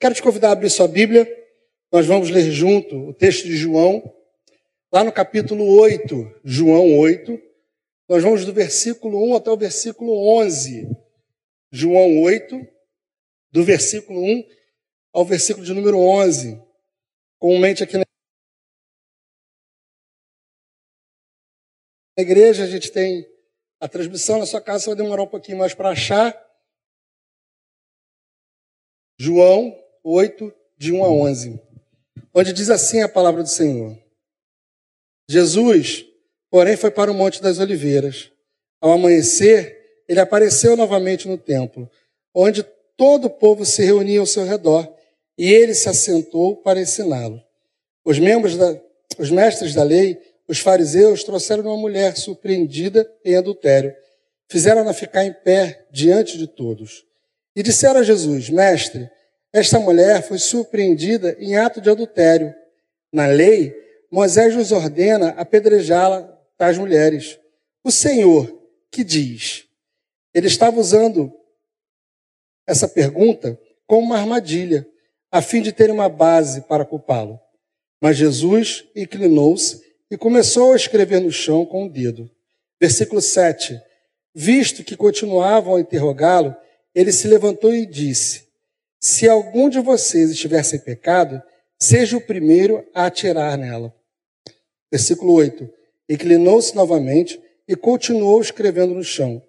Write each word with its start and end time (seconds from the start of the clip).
Quero 0.00 0.14
te 0.14 0.22
convidar 0.22 0.48
a 0.48 0.52
abrir 0.52 0.70
sua 0.70 0.88
Bíblia. 0.88 1.28
Nós 1.92 2.06
vamos 2.06 2.30
ler 2.30 2.50
junto 2.50 3.08
o 3.08 3.12
texto 3.12 3.44
de 3.44 3.54
João, 3.54 4.02
lá 4.90 5.04
no 5.04 5.12
capítulo 5.12 5.78
8, 5.78 6.40
João 6.42 6.98
8. 6.98 7.38
Nós 8.08 8.22
vamos 8.22 8.46
do 8.46 8.52
versículo 8.54 9.22
1 9.30 9.36
até 9.36 9.50
o 9.50 9.58
versículo 9.58 10.38
11. 10.38 10.88
João 11.70 12.22
8, 12.22 12.66
do 13.52 13.62
versículo 13.62 14.24
1 14.24 14.48
ao 15.12 15.22
versículo 15.22 15.66
de 15.66 15.74
número 15.74 15.98
11. 15.98 16.58
Comumente 17.38 17.84
aqui 17.84 17.98
na 17.98 18.04
igreja 22.16 22.64
a 22.64 22.66
gente 22.66 22.90
tem 22.90 23.28
a 23.78 23.86
transmissão, 23.86 24.38
na 24.38 24.46
sua 24.46 24.62
casa 24.62 24.86
vai 24.86 24.96
demorar 24.96 25.24
um 25.24 25.28
pouquinho 25.28 25.58
mais 25.58 25.74
para 25.74 25.90
achar. 25.90 26.34
João 29.18 29.79
8, 30.02 30.52
de 30.78 30.92
1 30.92 31.04
a 31.04 31.08
11, 31.08 31.60
onde 32.34 32.52
diz 32.52 32.70
assim 32.70 33.02
a 33.02 33.08
palavra 33.08 33.42
do 33.42 33.48
Senhor. 33.48 33.98
Jesus, 35.28 36.06
porém, 36.50 36.76
foi 36.76 36.90
para 36.90 37.10
o 37.10 37.14
Monte 37.14 37.42
das 37.42 37.58
Oliveiras. 37.58 38.32
Ao 38.80 38.92
amanhecer, 38.92 40.02
ele 40.08 40.20
apareceu 40.20 40.76
novamente 40.76 41.28
no 41.28 41.36
templo, 41.36 41.88
onde 42.34 42.62
todo 42.96 43.26
o 43.26 43.30
povo 43.30 43.64
se 43.64 43.84
reunia 43.84 44.20
ao 44.20 44.26
seu 44.26 44.44
redor, 44.44 44.92
e 45.36 45.52
ele 45.52 45.74
se 45.74 45.88
assentou 45.88 46.56
para 46.56 46.80
ensiná-lo. 46.80 47.40
Os 48.04 48.18
membros 48.18 48.56
da, 48.56 48.80
os 49.18 49.30
mestres 49.30 49.74
da 49.74 49.82
lei, 49.82 50.18
os 50.48 50.58
fariseus, 50.58 51.22
trouxeram 51.22 51.64
uma 51.64 51.76
mulher 51.76 52.16
surpreendida 52.16 53.10
em 53.24 53.36
adultério. 53.36 53.94
Fizeram-na 54.48 54.92
ficar 54.92 55.24
em 55.24 55.32
pé 55.32 55.86
diante 55.92 56.36
de 56.36 56.46
todos. 56.46 57.04
E 57.54 57.62
disseram 57.62 58.00
a 58.00 58.02
Jesus: 58.02 58.50
Mestre, 58.50 59.08
esta 59.52 59.80
mulher 59.80 60.22
foi 60.22 60.38
surpreendida 60.38 61.36
em 61.40 61.56
ato 61.56 61.80
de 61.80 61.90
adultério. 61.90 62.54
Na 63.12 63.26
lei, 63.26 63.74
Moisés 64.10 64.54
nos 64.54 64.70
ordena 64.70 65.30
apedrejá-la 65.30 66.22
tais 66.56 66.78
mulheres. 66.78 67.38
O 67.82 67.90
Senhor, 67.90 68.52
que 68.90 69.02
diz? 69.02 69.66
Ele 70.32 70.46
estava 70.46 70.78
usando 70.78 71.32
essa 72.66 72.86
pergunta 72.86 73.58
como 73.86 74.06
uma 74.06 74.18
armadilha, 74.18 74.86
a 75.32 75.42
fim 75.42 75.60
de 75.60 75.72
ter 75.72 75.90
uma 75.90 76.08
base 76.08 76.62
para 76.62 76.84
culpá-lo. 76.84 77.40
Mas 78.00 78.16
Jesus 78.16 78.84
inclinou-se 78.94 79.82
e 80.10 80.16
começou 80.16 80.72
a 80.72 80.76
escrever 80.76 81.20
no 81.20 81.30
chão 81.30 81.66
com 81.66 81.86
o 81.86 81.90
dedo. 81.90 82.30
Versículo 82.80 83.20
7. 83.20 83.80
Visto 84.34 84.84
que 84.84 84.96
continuavam 84.96 85.74
a 85.74 85.80
interrogá-lo, 85.80 86.54
ele 86.94 87.12
se 87.12 87.26
levantou 87.26 87.74
e 87.74 87.84
disse: 87.84 88.49
Se 89.00 89.26
algum 89.26 89.70
de 89.70 89.80
vocês 89.80 90.30
estiver 90.30 90.62
sem 90.62 90.78
pecado, 90.78 91.42
seja 91.78 92.18
o 92.18 92.20
primeiro 92.20 92.86
a 92.94 93.06
atirar 93.06 93.56
nela. 93.56 93.94
Versículo 94.92 95.32
8. 95.32 95.68
Inclinou-se 96.08 96.74
novamente 96.76 97.40
e 97.66 97.74
continuou 97.74 98.42
escrevendo 98.42 98.94
no 98.94 99.02
chão. 99.02 99.42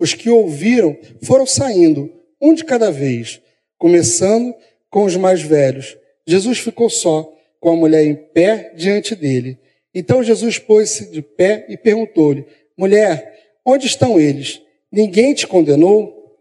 Os 0.00 0.12
que 0.12 0.28
ouviram 0.28 0.98
foram 1.22 1.46
saindo, 1.46 2.12
um 2.40 2.52
de 2.52 2.64
cada 2.64 2.90
vez, 2.90 3.40
começando 3.78 4.52
com 4.90 5.04
os 5.04 5.16
mais 5.16 5.40
velhos. 5.40 5.96
Jesus 6.26 6.58
ficou 6.58 6.90
só, 6.90 7.32
com 7.60 7.70
a 7.70 7.76
mulher 7.76 8.04
em 8.04 8.14
pé 8.14 8.72
diante 8.74 9.14
dele. 9.14 9.58
Então 9.94 10.22
Jesus 10.22 10.58
pôs-se 10.58 11.10
de 11.10 11.22
pé 11.22 11.64
e 11.68 11.76
perguntou-lhe: 11.76 12.44
Mulher, 12.76 13.54
onde 13.64 13.86
estão 13.86 14.18
eles? 14.18 14.60
Ninguém 14.90 15.32
te 15.32 15.46
condenou? 15.46 16.36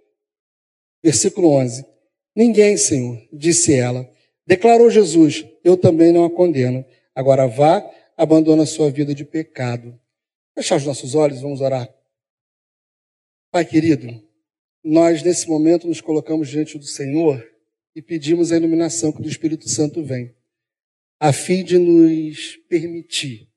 Versículo 1.03 1.50
11: 1.50 1.85
Ninguém, 2.36 2.75
Senhor, 2.78 3.22
disse 3.31 3.73
ela. 3.73 4.09
Declarou 4.45 4.89
Jesus: 4.89 5.45
Eu 5.64 5.78
também 5.78 6.11
não 6.11 6.25
a 6.25 6.30
condeno. 6.30 6.86
Agora 7.14 7.47
vá, 7.47 7.83
abandona 8.17 8.64
a 8.64 8.67
sua 8.67 8.91
vida 8.91 9.16
de 9.16 9.23
pecado. 9.23 9.97
Fechar 10.53 10.78
os 10.78 10.86
nossos 10.86 11.16
olhos, 11.16 11.41
vamos 11.41 11.62
orar. 11.62 11.90
Pai 13.51 13.63
querido, 13.66 14.22
nós 14.84 15.23
nesse 15.23 15.47
momento 15.47 15.88
nos 15.88 16.01
colocamos 16.01 16.50
diante 16.50 16.78
do 16.78 16.85
Senhor 16.85 17.46
e 17.96 18.01
pedimos 18.01 18.52
a 18.52 18.57
iluminação 18.57 19.12
que 19.12 19.22
do 19.22 19.29
Espírito 19.29 19.69
Santo 19.69 20.03
vem 20.03 20.35
a 21.19 21.31
fim 21.31 21.63
de 21.63 21.78
nos 21.78 22.57
permitir 22.67 23.50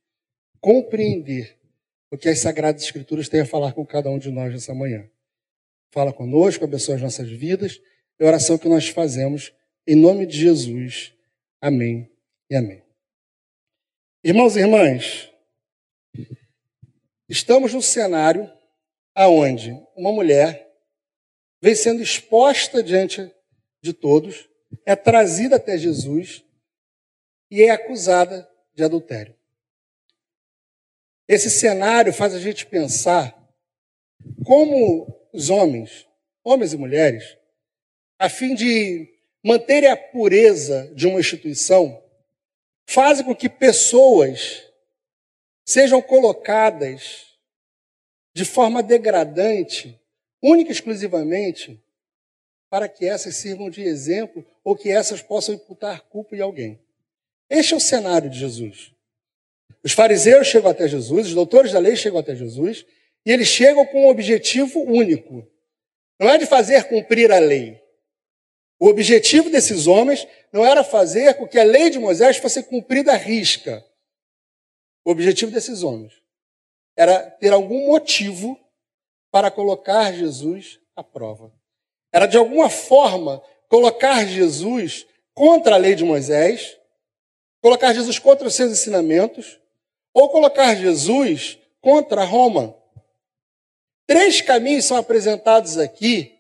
compreender 0.61 1.59
o 2.11 2.17
que 2.17 2.29
as 2.29 2.39
Sagradas 2.39 2.83
Escrituras 2.83 3.29
têm 3.29 3.41
a 3.41 3.47
falar 3.47 3.73
com 3.73 3.85
cada 3.85 4.09
um 4.11 4.19
de 4.19 4.31
nós 4.31 4.53
nessa 4.53 4.75
manhã. 4.75 5.09
Fala 5.91 6.13
conosco, 6.13 6.65
abençoa 6.65 6.97
as 6.97 7.03
nossas 7.03 7.29
vidas. 7.31 7.81
É 8.19 8.25
a 8.25 8.29
oração 8.29 8.59
que 8.59 8.69
nós 8.69 8.89
fazemos 8.89 9.53
em 9.87 9.95
nome 9.95 10.27
de 10.27 10.37
Jesus. 10.37 11.15
Amém 11.61 12.11
e 12.51 12.57
amém. 12.57 12.83
Irmãos 14.25 14.57
e 14.57 14.61
irmãs, 14.61 15.33
estamos 17.29 17.73
no 17.73 17.81
cenário 17.81 18.53
aonde 19.15 19.73
uma 19.97 20.13
mulher 20.13 20.69
vem 21.63 21.75
sendo 21.75 22.03
exposta 22.03 22.83
diante 22.83 23.33
de 23.81 23.93
todos, 23.93 24.49
é 24.85 24.95
trazida 24.97 25.57
até 25.57 25.79
Jesus 25.79 26.45
e 27.51 27.63
é 27.63 27.71
acusada 27.71 28.49
de 28.75 28.85
adultério. 28.85 29.35
Esse 31.29 31.51
cenário 31.51 32.13
faz 32.13 32.35
a 32.35 32.41
gente 32.41 32.67
pensar 32.67 33.37
como 34.45 35.29
os 35.33 35.51
homens, 35.51 36.09
homens 36.43 36.73
e 36.73 36.77
mulheres, 36.77 37.38
a 38.19 38.29
fim 38.29 38.55
de 38.55 39.09
manterem 39.45 39.91
a 39.91 39.97
pureza 39.97 40.91
de 40.95 41.07
uma 41.07 41.21
instituição, 41.21 42.03
fazem 42.87 43.25
com 43.25 43.35
que 43.35 43.49
pessoas 43.49 44.65
sejam 45.65 46.03
colocadas 46.03 47.27
de 48.35 48.45
forma 48.45 48.83
degradante, 48.83 49.99
única 50.43 50.71
e 50.71 50.73
exclusivamente, 50.73 51.81
para 52.71 52.89
que 52.89 53.07
essas 53.07 53.37
sirvam 53.37 53.71
de 53.71 53.83
exemplo 53.83 54.45
ou 54.63 54.77
que 54.77 54.91
essas 54.91 55.23
possam 55.23 55.55
imputar 55.55 56.03
culpa 56.03 56.37
em 56.37 56.41
alguém. 56.41 56.79
Este 57.49 57.75
é 57.75 57.77
o 57.77 57.81
cenário 57.81 58.29
de 58.29 58.39
Jesus. 58.39 58.93
Os 59.83 59.93
fariseus 59.93 60.47
chegam 60.47 60.71
até 60.71 60.87
Jesus, 60.87 61.29
os 61.29 61.35
doutores 61.35 61.73
da 61.73 61.79
lei 61.79 61.97
chegam 61.97 62.19
até 62.19 62.35
Jesus, 62.35 62.85
e 63.25 63.33
eles 63.33 63.49
chegam 63.49 63.87
com 63.87 64.07
um 64.07 64.09
objetivo 64.09 64.81
único. 64.81 65.47
Não 66.19 66.29
é 66.29 66.39
de 66.39 66.47
fazer 66.47 66.85
cumprir 66.85 67.31
a 67.33 67.39
lei. 67.39 67.81
O 68.79 68.89
objetivo 68.89 69.51
desses 69.51 69.87
homens 69.87 70.27
não 70.53 70.65
era 70.65 70.85
fazer 70.85 71.35
com 71.35 71.47
que 71.47 71.59
a 71.59 71.65
lei 71.65 71.91
de 71.91 71.99
Moisés 71.99 72.37
fosse 72.37 72.63
cumprida 72.63 73.13
à 73.13 73.17
risca. 73.17 73.85
O 75.05 75.11
objetivo 75.11 75.51
desses 75.51 75.83
homens 75.83 76.13
era 76.97 77.31
ter 77.31 77.53
algum 77.53 77.87
motivo 77.87 78.59
para 79.31 79.51
colocar 79.51 80.13
Jesus 80.13 80.81
à 80.95 81.03
prova. 81.03 81.53
Era 82.13 82.27
de 82.27 82.37
alguma 82.37 82.71
forma 82.71 83.43
colocar 83.69 84.25
Jesus 84.27 85.07
contra 85.35 85.75
a 85.75 85.79
lei 85.79 85.95
de 85.95 86.05
Moisés 86.05 86.79
colocar 87.61 87.93
Jesus 87.93 88.19
contra 88.19 88.47
os 88.47 88.55
seus 88.55 88.73
ensinamentos 88.73 89.61
ou 90.13 90.29
colocar 90.31 90.75
Jesus 90.75 91.59
contra 91.81 92.25
Roma. 92.25 92.77
Três 94.07 94.41
caminhos 94.41 94.85
são 94.85 94.97
apresentados 94.97 95.77
aqui 95.77 96.38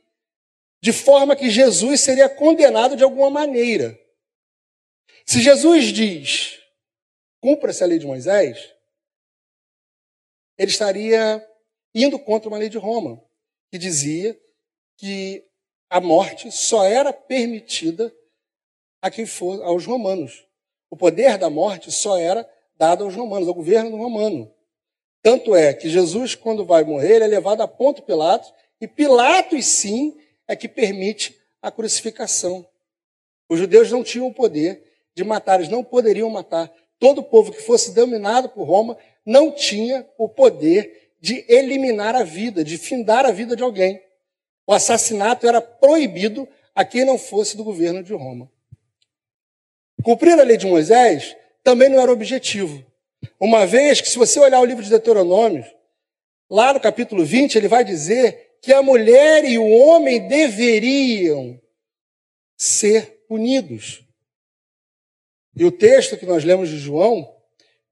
de 0.80 0.92
forma 0.92 1.34
que 1.34 1.50
Jesus 1.50 2.00
seria 2.00 2.28
condenado 2.28 2.96
de 2.96 3.02
alguma 3.02 3.30
maneira. 3.30 3.98
Se 5.26 5.40
Jesus 5.40 5.86
diz, 5.86 6.58
cumpra-se 7.40 7.82
a 7.82 7.86
lei 7.86 7.98
de 7.98 8.06
Moisés, 8.06 8.74
ele 10.56 10.70
estaria 10.70 11.44
indo 11.94 12.18
contra 12.18 12.48
uma 12.48 12.58
lei 12.58 12.68
de 12.68 12.78
Roma, 12.78 13.22
que 13.70 13.78
dizia 13.78 14.38
que 14.96 15.44
a 15.90 16.00
morte 16.00 16.50
só 16.50 16.84
era 16.84 17.12
permitida 17.12 18.14
a 19.00 19.10
quem 19.10 19.26
for 19.26 19.62
aos 19.62 19.86
romanos. 19.86 20.46
O 20.90 20.96
poder 20.96 21.38
da 21.38 21.50
morte 21.50 21.90
só 21.92 22.16
era 22.18 22.48
dado 22.76 23.04
aos 23.04 23.14
romanos, 23.14 23.48
ao 23.48 23.54
governo 23.54 23.96
romano. 23.96 24.52
Tanto 25.22 25.54
é 25.54 25.74
que 25.74 25.88
Jesus, 25.88 26.34
quando 26.34 26.64
vai 26.64 26.84
morrer, 26.84 27.22
é 27.22 27.26
levado 27.26 27.60
a 27.60 27.68
Ponto 27.68 28.02
Pilatos, 28.02 28.52
e 28.80 28.86
Pilatos, 28.86 29.66
sim, 29.66 30.16
é 30.48 30.56
que 30.56 30.66
permite 30.66 31.38
a 31.62 31.70
crucificação. 31.70 32.66
Os 33.48 33.58
judeus 33.58 33.92
não 33.92 34.02
tinham 34.02 34.26
o 34.26 34.34
poder 34.34 34.82
de 35.14 35.22
matar, 35.22 35.56
eles 35.56 35.68
não 35.68 35.84
poderiam 35.84 36.30
matar. 36.30 36.72
Todo 36.98 37.22
povo 37.22 37.52
que 37.52 37.62
fosse 37.62 37.92
dominado 37.94 38.48
por 38.48 38.64
Roma 38.64 38.96
não 39.24 39.52
tinha 39.52 40.08
o 40.16 40.28
poder 40.28 41.12
de 41.20 41.44
eliminar 41.48 42.14
a 42.14 42.24
vida, 42.24 42.64
de 42.64 42.78
findar 42.78 43.26
a 43.26 43.30
vida 43.30 43.54
de 43.54 43.62
alguém. 43.62 44.02
O 44.66 44.72
assassinato 44.72 45.46
era 45.46 45.60
proibido 45.60 46.48
a 46.74 46.84
quem 46.84 47.04
não 47.04 47.18
fosse 47.18 47.56
do 47.56 47.64
governo 47.64 48.02
de 48.02 48.12
Roma. 48.14 48.50
Cumprir 50.02 50.38
a 50.38 50.44
lei 50.44 50.56
de 50.56 50.66
Moisés 50.66 51.36
também 51.62 51.88
não 51.88 52.00
era 52.00 52.12
objetivo. 52.12 52.84
Uma 53.40 53.66
vez 53.66 54.00
que, 54.00 54.08
se 54.08 54.16
você 54.16 54.38
olhar 54.38 54.60
o 54.60 54.64
livro 54.64 54.82
de 54.82 54.90
Deuteronômio, 54.90 55.64
lá 56.48 56.72
no 56.72 56.80
capítulo 56.80 57.24
20, 57.24 57.56
ele 57.56 57.68
vai 57.68 57.84
dizer 57.84 58.47
que 58.62 58.72
a 58.72 58.82
mulher 58.82 59.44
e 59.44 59.58
o 59.58 59.68
homem 59.68 60.26
deveriam 60.26 61.60
ser 62.56 63.24
punidos. 63.28 64.04
E 65.54 65.64
o 65.64 65.72
texto 65.72 66.16
que 66.16 66.26
nós 66.26 66.44
lemos 66.44 66.68
de 66.68 66.78
João 66.78 67.34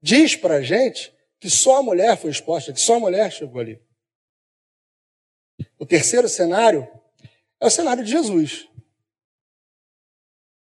diz 0.01 0.35
para 0.35 0.55
a 0.55 0.61
gente 0.61 1.13
que 1.39 1.49
só 1.49 1.77
a 1.77 1.83
mulher 1.83 2.17
foi 2.17 2.31
exposta, 2.31 2.73
que 2.73 2.79
só 2.79 2.95
a 2.95 2.99
mulher 2.99 3.31
chegou 3.31 3.61
ali. 3.61 3.81
O 5.77 5.85
terceiro 5.85 6.27
cenário 6.27 6.87
é 7.59 7.65
o 7.65 7.69
cenário 7.69 8.03
de 8.03 8.11
Jesus, 8.11 8.67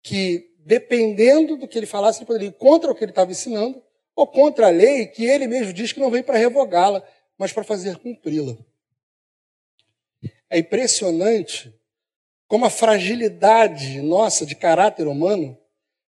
que 0.03 0.51
dependendo 0.59 1.57
do 1.57 1.67
que 1.67 1.79
ele 1.79 1.87
falasse, 1.87 2.21
ele 2.21 2.27
poderia 2.27 2.49
ir 2.49 2.53
contra 2.53 2.91
o 2.91 2.95
que 2.95 3.05
ele 3.05 3.13
estava 3.13 3.31
ensinando 3.31 3.83
ou 4.15 4.27
contra 4.27 4.67
a 4.67 4.71
lei 4.71 5.07
que 5.07 5.25
ele 5.25 5.47
mesmo 5.47 5.73
diz 5.73 5.93
que 5.93 6.01
não 6.01 6.11
veio 6.11 6.25
para 6.25 6.39
revogá-la, 6.39 7.03
mas 7.39 7.53
para 7.53 7.65
fazer 7.65 7.97
cumpri-la. 7.99 8.57
É 10.51 10.59
impressionante 10.59 11.73
como 12.49 12.65
a 12.65 12.71
fragilidade 12.71 14.03
nossa 14.03 14.45
de 14.45 14.57
caráter 14.57 15.07
humano 15.07 15.57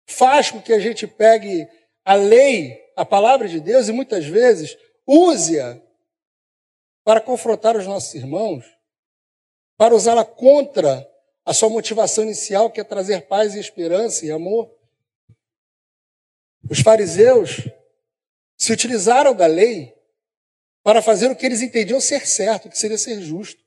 faz 0.04 0.50
com 0.50 0.60
que 0.60 0.72
a 0.72 0.80
gente 0.80 1.06
pegue 1.06 1.68
a 2.04 2.14
lei, 2.14 2.82
a 2.96 3.04
palavra 3.04 3.48
de 3.48 3.60
Deus, 3.60 3.88
e 3.88 3.92
muitas 3.92 4.26
vezes 4.26 4.76
use-a 5.06 5.80
para 7.04 7.20
confrontar 7.20 7.76
os 7.76 7.86
nossos 7.86 8.12
irmãos, 8.14 8.64
para 9.76 9.94
usá-la 9.94 10.24
contra 10.24 11.08
a 11.44 11.54
sua 11.54 11.68
motivação 11.68 12.24
inicial, 12.24 12.70
que 12.70 12.80
é 12.80 12.84
trazer 12.84 13.28
paz 13.28 13.54
e 13.54 13.60
esperança 13.60 14.26
e 14.26 14.30
amor. 14.32 14.68
Os 16.68 16.80
fariseus 16.80 17.68
se 18.56 18.72
utilizaram 18.72 19.34
da 19.34 19.46
lei 19.46 19.94
para 20.82 21.00
fazer 21.02 21.30
o 21.30 21.36
que 21.36 21.46
eles 21.46 21.62
entendiam 21.62 22.00
ser 22.00 22.26
certo, 22.26 22.68
que 22.68 22.78
seria 22.78 22.98
ser 22.98 23.20
justo. 23.20 23.61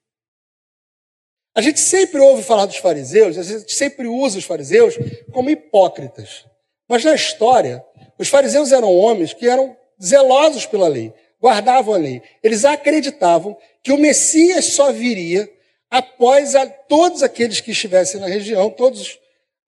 A 1.55 1.61
gente 1.61 1.79
sempre 1.79 2.19
ouve 2.19 2.43
falar 2.43 2.65
dos 2.65 2.75
fariseus, 2.75 3.37
a 3.37 3.43
gente 3.43 3.73
sempre 3.73 4.07
usa 4.07 4.37
os 4.37 4.43
fariseus 4.43 4.95
como 5.31 5.49
hipócritas. 5.49 6.45
Mas 6.85 7.05
na 7.05 7.15
história, 7.15 7.83
os 8.19 8.27
fariseus 8.27 8.73
eram 8.73 8.93
homens 8.93 9.33
que 9.33 9.47
eram 9.47 9.75
zelosos 10.03 10.65
pela 10.65 10.89
lei, 10.89 11.13
guardavam 11.41 11.93
a 11.93 11.97
lei. 11.97 12.21
Eles 12.43 12.65
acreditavam 12.65 13.57
que 13.81 13.93
o 13.93 13.97
Messias 13.97 14.65
só 14.65 14.91
viria 14.91 15.49
após 15.89 16.55
a, 16.55 16.67
todos 16.67 17.23
aqueles 17.23 17.61
que 17.61 17.71
estivessem 17.71 18.19
na 18.19 18.27
região, 18.27 18.69
todos 18.69 19.17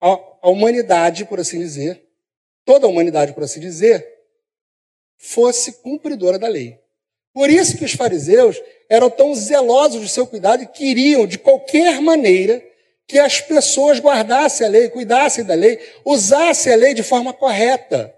a, 0.02 0.20
a 0.42 0.50
humanidade, 0.50 1.24
por 1.24 1.40
assim 1.40 1.58
dizer, 1.58 2.04
toda 2.66 2.86
a 2.86 2.90
humanidade, 2.90 3.34
por 3.34 3.44
assim 3.44 3.62
dizer, 3.62 4.06
fosse 5.18 5.82
cumpridora 5.82 6.38
da 6.38 6.50
lei. 6.50 6.78
Por 7.38 7.52
isso 7.52 7.78
que 7.78 7.86
os 7.86 7.94
fariseus 7.94 8.60
eram 8.90 9.12
tão 9.12 9.36
zelosos 9.36 10.02
do 10.02 10.08
seu 10.08 10.26
cuidado 10.26 10.64
e 10.64 10.66
queriam, 10.66 11.28
de 11.28 11.38
qualquer 11.38 12.02
maneira, 12.02 12.66
que 13.06 13.20
as 13.20 13.40
pessoas 13.40 14.00
guardassem 14.00 14.66
a 14.66 14.70
lei, 14.72 14.90
cuidassem 14.90 15.44
da 15.44 15.54
lei, 15.54 15.80
usassem 16.04 16.74
a 16.74 16.76
lei 16.76 16.96
de 16.96 17.04
forma 17.04 17.32
correta. 17.32 18.12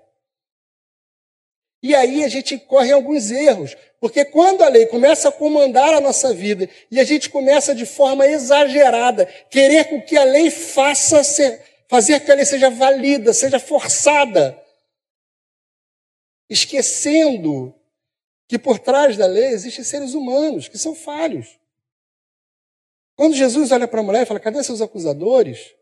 E 1.84 1.94
aí 1.94 2.24
a 2.24 2.30
gente 2.30 2.58
corre 2.60 2.94
alguns 2.94 3.30
erros, 3.30 3.76
porque 4.00 4.24
quando 4.24 4.64
a 4.64 4.70
lei 4.70 4.86
começa 4.86 5.28
a 5.28 5.34
comandar 5.34 5.94
a 5.94 6.00
nossa 6.00 6.34
vida 6.34 6.70
e 6.90 6.98
a 6.98 7.04
gente 7.04 7.30
começa 7.30 7.76
de 7.76 7.86
forma 7.86 8.26
exagerada 8.26 9.26
querer 9.50 9.90
com 9.90 10.02
que 10.02 10.16
a 10.16 10.24
lei 10.24 10.50
faça 10.50 11.26
ser, 11.26 11.62
fazer 11.90 12.22
que 12.22 12.32
a 12.32 12.36
lei 12.36 12.46
seja 12.46 12.70
valida, 12.70 13.34
seja 13.34 13.60
forçada, 13.60 14.58
esquecendo 16.50 17.76
que 18.50 18.58
por 18.58 18.80
trás 18.80 19.16
da 19.16 19.28
lei 19.28 19.50
existem 19.50 19.84
seres 19.86 20.16
humanos 20.16 20.68
que 20.68 20.78
são 20.78 20.96
falhos. 20.96 21.60
Quando 23.16 23.36
Jesus 23.36 23.72
olha 23.72 23.88
para 23.88 24.00
a 24.00 24.04
mulher 24.04 24.24
e 24.24 24.26
fala: 24.26 24.40
cadê 24.40 24.62
seus 24.64 24.82
acusadores? 24.82 25.76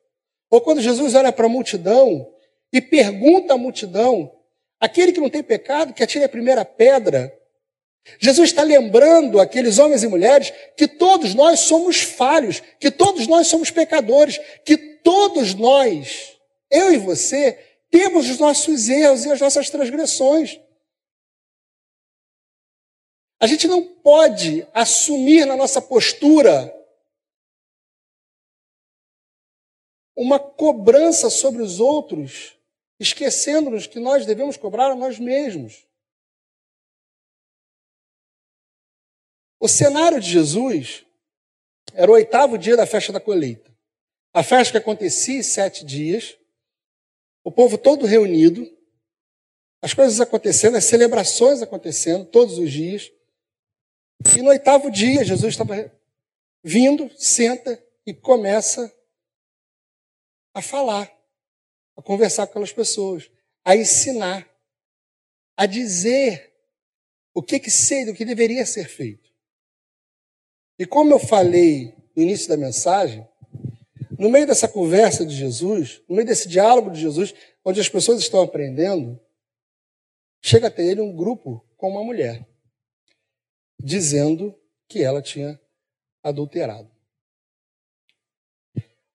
Ou 0.50 0.60
quando 0.60 0.82
Jesus 0.82 1.16
olha 1.16 1.32
para 1.32 1.46
a 1.46 1.50
multidão 1.50 2.30
e 2.72 2.82
pergunta 2.82 3.54
à 3.54 3.58
multidão: 3.58 4.30
aquele 4.82 5.14
que 5.14 5.22
não 5.22 5.30
tem 5.30 5.42
pecado, 5.42 5.94
que 5.94 6.04
atire 6.04 6.26
a 6.26 6.30
primeira 6.30 6.66
pedra. 6.66 7.34
Jesus 8.20 8.50
está 8.50 8.64
lembrando 8.64 9.40
aqueles 9.40 9.80
homens 9.80 10.04
e 10.04 10.08
mulheres 10.08 10.52
que 10.76 10.88
todos 10.88 11.34
nós 11.34 11.62
somos 11.62 12.02
falhos, 12.02 12.62
que 12.80 12.92
todos 12.92 13.28
nós 13.28 13.48
somos 13.48 13.72
pecadores, 13.72 14.40
que 14.66 14.78
todos 14.78 15.54
nós, 15.54 16.34
eu 16.70 16.94
e 16.94 16.98
você, 16.98 17.58
temos 17.90 18.30
os 18.30 18.40
nossos 18.40 18.90
erros 18.90 19.26
e 19.26 19.32
as 19.32 19.40
nossas 19.40 19.70
transgressões. 19.70 20.60
A 23.40 23.46
gente 23.46 23.68
não 23.68 23.84
pode 23.84 24.68
assumir 24.74 25.46
na 25.46 25.56
nossa 25.56 25.82
postura 25.82 26.74
uma 30.16 30.40
cobrança 30.40 31.30
sobre 31.30 31.62
os 31.62 31.80
outros, 31.80 32.58
esquecendo-nos 33.00 33.86
que 33.86 34.00
nós 34.00 34.26
devemos 34.26 34.58
cobrar 34.58 34.92
a 34.92 34.96
nós 34.96 35.20
mesmos. 35.20 35.88
O 39.60 39.68
cenário 39.68 40.20
de 40.20 40.30
Jesus 40.30 41.06
era 41.94 42.10
o 42.10 42.16
oitavo 42.16 42.58
dia 42.58 42.76
da 42.76 42.88
festa 42.88 43.14
da 43.14 43.20
colheita. 43.20 43.76
A 44.34 44.44
festa 44.44 44.74
que 44.74 44.78
acontecia 44.78 45.40
em 45.40 45.44
sete 45.44 45.86
dias, 45.86 46.38
o 47.44 47.52
povo 47.52 47.78
todo 47.78 48.06
reunido, 48.06 48.68
as 49.82 49.94
coisas 49.94 50.20
acontecendo, 50.20 50.78
as 50.78 50.86
celebrações 50.86 51.62
acontecendo 51.62 52.26
todos 52.26 52.58
os 52.58 52.72
dias. 52.72 53.12
E 54.36 54.42
no 54.42 54.50
oitavo 54.50 54.90
dia, 54.90 55.24
Jesus 55.24 55.54
estava 55.54 55.92
vindo, 56.64 57.10
senta 57.18 57.82
e 58.06 58.14
começa 58.14 58.92
a 60.54 60.62
falar, 60.62 61.12
a 61.96 62.02
conversar 62.02 62.46
com 62.46 62.52
aquelas 62.52 62.74
pessoas, 62.74 63.30
a 63.64 63.76
ensinar, 63.76 64.48
a 65.56 65.66
dizer 65.66 66.54
o 67.34 67.44
que 67.44 67.60
que 67.60 67.70
sei, 67.70 68.10
o 68.10 68.16
que 68.16 68.26
deveria 68.26 68.66
ser 68.66 68.88
feito. 68.88 69.32
E 70.80 70.86
como 70.86 71.14
eu 71.14 71.20
falei 71.20 71.96
no 72.16 72.24
início 72.24 72.48
da 72.48 72.58
mensagem, 72.58 73.28
no 74.18 74.30
meio 74.30 74.48
dessa 74.48 74.68
conversa 74.68 75.26
de 75.26 75.36
Jesus, 75.36 76.02
no 76.08 76.16
meio 76.16 76.28
desse 76.28 76.48
diálogo 76.48 76.90
de 76.90 77.00
Jesus, 77.00 77.34
onde 77.64 77.80
as 77.80 77.90
pessoas 77.90 78.20
estão 78.20 78.42
aprendendo, 78.42 79.20
chega 80.42 80.68
até 80.68 80.84
ele 80.84 81.02
um 81.02 81.16
grupo 81.16 81.64
com 81.78 81.90
uma 81.90 82.04
mulher 82.04 82.48
dizendo 83.88 84.54
que 84.90 85.02
ela 85.02 85.22
tinha 85.22 85.58
adulterado. 86.22 86.92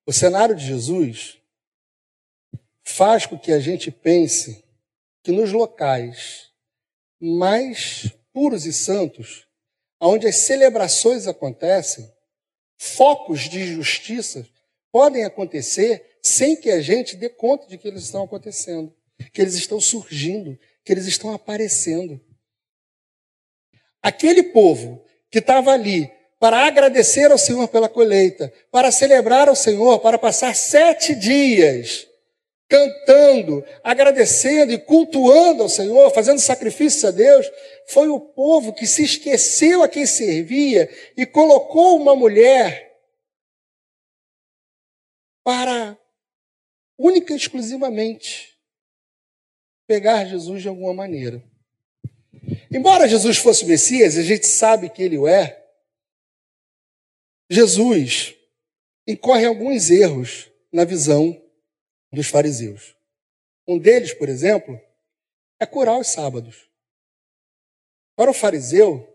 O 0.06 0.12
cenário 0.12 0.56
de 0.56 0.64
Jesus 0.64 1.38
faz 2.82 3.26
com 3.26 3.38
que 3.38 3.52
a 3.52 3.60
gente 3.60 3.90
pense 3.90 4.64
que 5.22 5.30
nos 5.30 5.52
locais 5.52 6.50
mais 7.20 8.10
puros 8.32 8.64
e 8.64 8.72
santos, 8.72 9.46
onde 10.00 10.26
as 10.26 10.36
celebrações 10.36 11.26
acontecem, 11.26 12.10
focos 12.78 13.50
de 13.50 13.74
justiça 13.74 14.48
podem 14.90 15.24
acontecer 15.24 16.16
sem 16.22 16.56
que 16.56 16.70
a 16.70 16.80
gente 16.80 17.14
dê 17.14 17.28
conta 17.28 17.66
de 17.66 17.76
que 17.76 17.86
eles 17.86 18.04
estão 18.04 18.24
acontecendo, 18.24 18.90
que 19.34 19.42
eles 19.42 19.54
estão 19.54 19.78
surgindo, 19.78 20.58
que 20.82 20.92
eles 20.92 21.06
estão 21.06 21.34
aparecendo. 21.34 22.18
Aquele 24.02 24.42
povo 24.42 25.02
que 25.30 25.38
estava 25.38 25.72
ali 25.72 26.10
para 26.38 26.66
agradecer 26.66 27.30
ao 27.30 27.38
Senhor 27.38 27.68
pela 27.68 27.88
colheita, 27.88 28.52
para 28.70 28.90
celebrar 28.90 29.48
ao 29.48 29.54
Senhor, 29.54 30.00
para 30.00 30.18
passar 30.18 30.54
sete 30.54 31.14
dias 31.14 32.08
cantando, 32.72 33.62
agradecendo 33.84 34.72
e 34.72 34.78
cultuando 34.78 35.62
ao 35.62 35.68
Senhor, 35.68 36.10
fazendo 36.10 36.38
sacrifício 36.38 37.06
a 37.06 37.12
Deus, 37.12 37.46
foi 37.86 38.08
o 38.08 38.18
povo 38.18 38.72
que 38.72 38.86
se 38.86 39.04
esqueceu 39.04 39.82
a 39.82 39.88
quem 39.88 40.06
servia 40.06 40.88
e 41.14 41.26
colocou 41.26 42.00
uma 42.00 42.16
mulher 42.16 42.98
para 45.44 45.98
única 46.96 47.34
e 47.34 47.36
exclusivamente 47.36 48.58
pegar 49.86 50.24
Jesus 50.24 50.62
de 50.62 50.68
alguma 50.68 50.94
maneira. 50.94 51.51
Embora 52.74 53.06
Jesus 53.06 53.36
fosse 53.36 53.64
o 53.64 53.68
Messias, 53.68 54.16
a 54.16 54.22
gente 54.22 54.46
sabe 54.46 54.88
que 54.88 55.02
ele 55.02 55.18
o 55.18 55.28
é, 55.28 55.62
Jesus 57.50 58.34
incorre 59.06 59.44
alguns 59.44 59.90
erros 59.90 60.50
na 60.72 60.84
visão 60.84 61.38
dos 62.10 62.28
fariseus. 62.28 62.96
Um 63.68 63.78
deles, 63.78 64.14
por 64.14 64.28
exemplo, 64.28 64.80
é 65.60 65.66
curar 65.66 65.98
os 65.98 66.08
sábados. 66.08 66.66
Para 68.16 68.30
o 68.30 68.34
fariseu, 68.34 69.06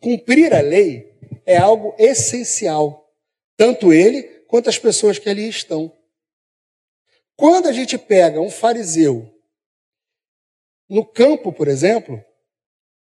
cumprir 0.00 0.52
a 0.52 0.60
lei 0.60 1.18
é 1.46 1.56
algo 1.56 1.94
essencial, 1.98 3.10
tanto 3.56 3.90
ele 3.90 4.22
quanto 4.48 4.68
as 4.68 4.78
pessoas 4.78 5.18
que 5.18 5.30
ali 5.30 5.48
estão. 5.48 5.90
Quando 7.34 7.68
a 7.68 7.72
gente 7.72 7.96
pega 7.96 8.38
um 8.38 8.50
fariseu 8.50 9.34
no 10.88 11.06
campo, 11.06 11.52
por 11.52 11.68
exemplo, 11.68 12.22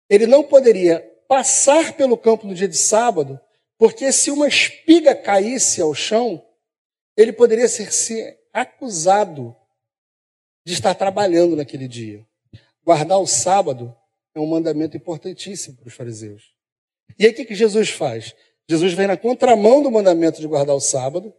ele 0.08 0.26
não 0.26 0.42
poderia 0.42 1.00
passar 1.28 1.94
pelo 1.94 2.16
campo 2.16 2.46
no 2.46 2.54
dia 2.54 2.68
de 2.68 2.76
sábado, 2.76 3.40
porque 3.78 4.12
se 4.12 4.30
uma 4.30 4.46
espiga 4.46 5.14
caísse 5.14 5.80
ao 5.80 5.94
chão, 5.94 6.44
ele 7.16 7.32
poderia 7.32 7.68
ser 7.68 8.38
acusado 8.52 9.54
de 10.64 10.72
estar 10.72 10.94
trabalhando 10.94 11.56
naquele 11.56 11.86
dia. 11.86 12.26
Guardar 12.84 13.18
o 13.18 13.26
sábado 13.26 13.94
é 14.34 14.40
um 14.40 14.46
mandamento 14.46 14.96
importantíssimo 14.96 15.76
para 15.76 15.88
os 15.88 15.94
fariseus. 15.94 16.54
E 17.18 17.24
aí 17.24 17.32
o 17.32 17.34
que, 17.34 17.54
Jesus 17.54 17.90
faz? 17.90 18.34
Jesus 18.68 18.92
vem 18.92 19.06
na 19.06 19.16
contramão 19.16 19.82
do 19.82 19.90
mandamento 19.90 20.40
de 20.40 20.46
guardar 20.46 20.74
o 20.74 20.80
sábado, 20.80 21.32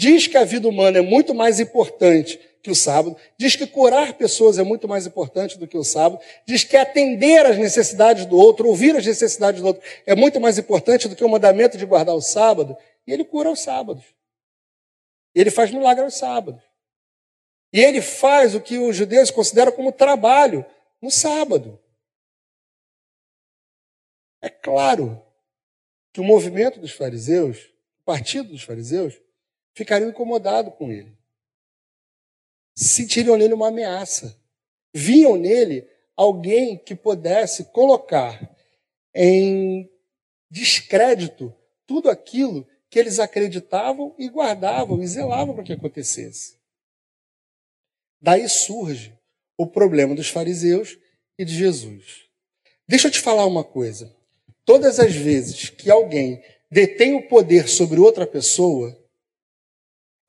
diz 0.00 0.26
que 0.26 0.38
a 0.38 0.44
vida 0.44 0.66
humana 0.66 0.96
é 0.96 1.02
muito 1.02 1.34
mais 1.34 1.60
importante 1.60 2.40
que 2.62 2.70
o 2.70 2.74
sábado, 2.74 3.14
diz 3.36 3.54
que 3.54 3.66
curar 3.66 4.14
pessoas 4.14 4.58
é 4.58 4.62
muito 4.62 4.88
mais 4.88 5.06
importante 5.06 5.58
do 5.58 5.68
que 5.68 5.76
o 5.76 5.84
sábado, 5.84 6.22
diz 6.46 6.64
que 6.64 6.74
atender 6.74 7.44
às 7.44 7.58
necessidades 7.58 8.24
do 8.24 8.36
outro, 8.38 8.66
ouvir 8.66 8.96
as 8.96 9.04
necessidades 9.04 9.60
do 9.60 9.66
outro 9.66 9.82
é 10.06 10.14
muito 10.14 10.40
mais 10.40 10.58
importante 10.58 11.06
do 11.06 11.14
que 11.14 11.22
o 11.22 11.28
mandamento 11.28 11.76
de 11.76 11.84
guardar 11.84 12.14
o 12.14 12.20
sábado, 12.22 12.78
e 13.06 13.12
ele 13.12 13.24
cura 13.24 13.50
aos 13.50 13.60
sábados. 13.60 14.02
Ele 15.34 15.50
faz 15.50 15.70
milagre 15.70 16.02
aos 16.02 16.14
sábados. 16.14 16.62
E 17.70 17.78
ele 17.78 18.00
faz 18.00 18.54
o 18.54 18.60
que 18.60 18.78
os 18.78 18.96
judeus 18.96 19.30
consideram 19.30 19.70
como 19.70 19.92
trabalho 19.92 20.64
no 21.00 21.10
sábado. 21.10 21.78
É 24.40 24.48
claro 24.48 25.22
que 26.10 26.22
o 26.22 26.24
movimento 26.24 26.80
dos 26.80 26.92
fariseus, 26.92 27.70
o 28.00 28.04
partido 28.04 28.48
dos 28.50 28.62
fariseus, 28.62 29.20
ficaria 29.74 30.06
incomodado 30.06 30.70
com 30.70 30.90
ele. 30.90 31.12
Sentiriam 32.74 33.36
nele 33.36 33.54
uma 33.54 33.68
ameaça. 33.68 34.38
Viam 34.92 35.36
nele 35.36 35.88
alguém 36.16 36.76
que 36.76 36.94
pudesse 36.94 37.64
colocar 37.72 38.56
em 39.14 39.90
descrédito 40.50 41.54
tudo 41.86 42.10
aquilo 42.10 42.66
que 42.88 42.98
eles 42.98 43.18
acreditavam 43.18 44.14
e 44.18 44.28
guardavam 44.28 45.02
e 45.02 45.06
zelavam 45.06 45.54
para 45.54 45.64
que 45.64 45.72
acontecesse. 45.72 46.58
Daí 48.20 48.48
surge 48.48 49.16
o 49.56 49.66
problema 49.66 50.14
dos 50.14 50.28
fariseus 50.28 50.98
e 51.38 51.44
de 51.44 51.54
Jesus. 51.54 52.26
Deixa 52.86 53.08
eu 53.08 53.12
te 53.12 53.20
falar 53.20 53.46
uma 53.46 53.64
coisa. 53.64 54.14
Todas 54.64 54.98
as 54.98 55.14
vezes 55.14 55.70
que 55.70 55.90
alguém 55.90 56.42
detém 56.70 57.14
o 57.14 57.28
poder 57.28 57.68
sobre 57.68 58.00
outra 58.00 58.26
pessoa, 58.26 58.99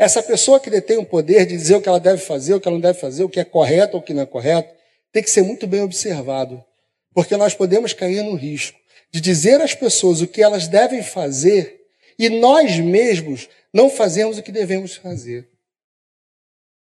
essa 0.02 0.24
pessoa 0.24 0.60
que 0.60 0.68
detém 0.68 0.98
o 0.98 1.06
poder 1.06 1.46
de 1.46 1.56
dizer 1.56 1.76
o 1.76 1.82
que 1.82 1.88
ela 1.88 2.00
deve 2.00 2.24
fazer, 2.24 2.56
o 2.56 2.60
que 2.60 2.68
ela 2.68 2.74
não 2.74 2.82
deve 2.82 2.98
fazer, 2.98 3.24
o 3.24 3.30
que 3.30 3.40
é 3.40 3.44
correto 3.44 3.96
ou 3.96 4.02
o 4.02 4.04
que 4.04 4.16
não 4.16 4.24
é 4.24 4.26
correto, 4.26 4.74
tem 5.12 5.22
que 5.22 5.30
ser 5.30 5.44
muito 5.44 5.68
bem 5.68 5.82
observado. 5.82 6.66
Porque 7.14 7.38
nós 7.38 7.54
podemos 7.54 7.94
cair 7.94 8.24
no 8.24 8.34
risco 8.34 8.80
de 9.12 9.22
dizer 9.22 9.62
às 9.62 9.76
pessoas 9.76 10.20
o 10.20 10.26
que 10.26 10.42
elas 10.42 10.68
devem 10.68 11.04
fazer 11.04 11.82
e 12.18 12.30
nós 12.30 12.80
mesmos 12.80 13.48
não 13.72 13.92
fazemos 13.92 14.40
o 14.40 14.42
que 14.42 14.52
devemos 14.52 14.96
fazer. 14.96 15.48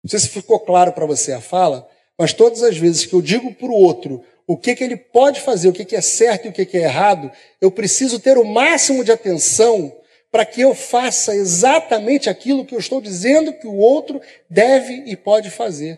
Não 0.03 0.09
sei 0.09 0.19
se 0.19 0.27
ficou 0.27 0.59
claro 0.59 0.91
para 0.91 1.05
você 1.05 1.31
a 1.31 1.39
fala, 1.39 1.87
mas 2.17 2.33
todas 2.33 2.63
as 2.63 2.77
vezes 2.77 3.05
que 3.05 3.13
eu 3.13 3.21
digo 3.21 3.53
para 3.53 3.69
o 3.69 3.75
outro 3.75 4.25
o 4.45 4.57
que, 4.57 4.75
que 4.75 4.83
ele 4.83 4.97
pode 4.97 5.39
fazer, 5.39 5.69
o 5.69 5.73
que, 5.73 5.85
que 5.85 5.95
é 5.95 6.01
certo 6.01 6.47
e 6.47 6.49
o 6.49 6.51
que, 6.53 6.65
que 6.65 6.77
é 6.77 6.81
errado, 6.81 7.31
eu 7.61 7.71
preciso 7.71 8.19
ter 8.19 8.37
o 8.37 8.43
máximo 8.43 9.05
de 9.05 9.11
atenção 9.13 9.95
para 10.35 10.45
que 10.45 10.59
eu 10.59 10.75
faça 10.75 11.33
exatamente 11.33 12.29
aquilo 12.29 12.65
que 12.65 12.75
eu 12.75 12.79
estou 12.79 12.99
dizendo 12.99 13.53
que 13.53 13.65
o 13.65 13.77
outro 13.77 14.21
deve 14.49 15.03
e 15.05 15.15
pode 15.15 15.49
fazer. 15.49 15.97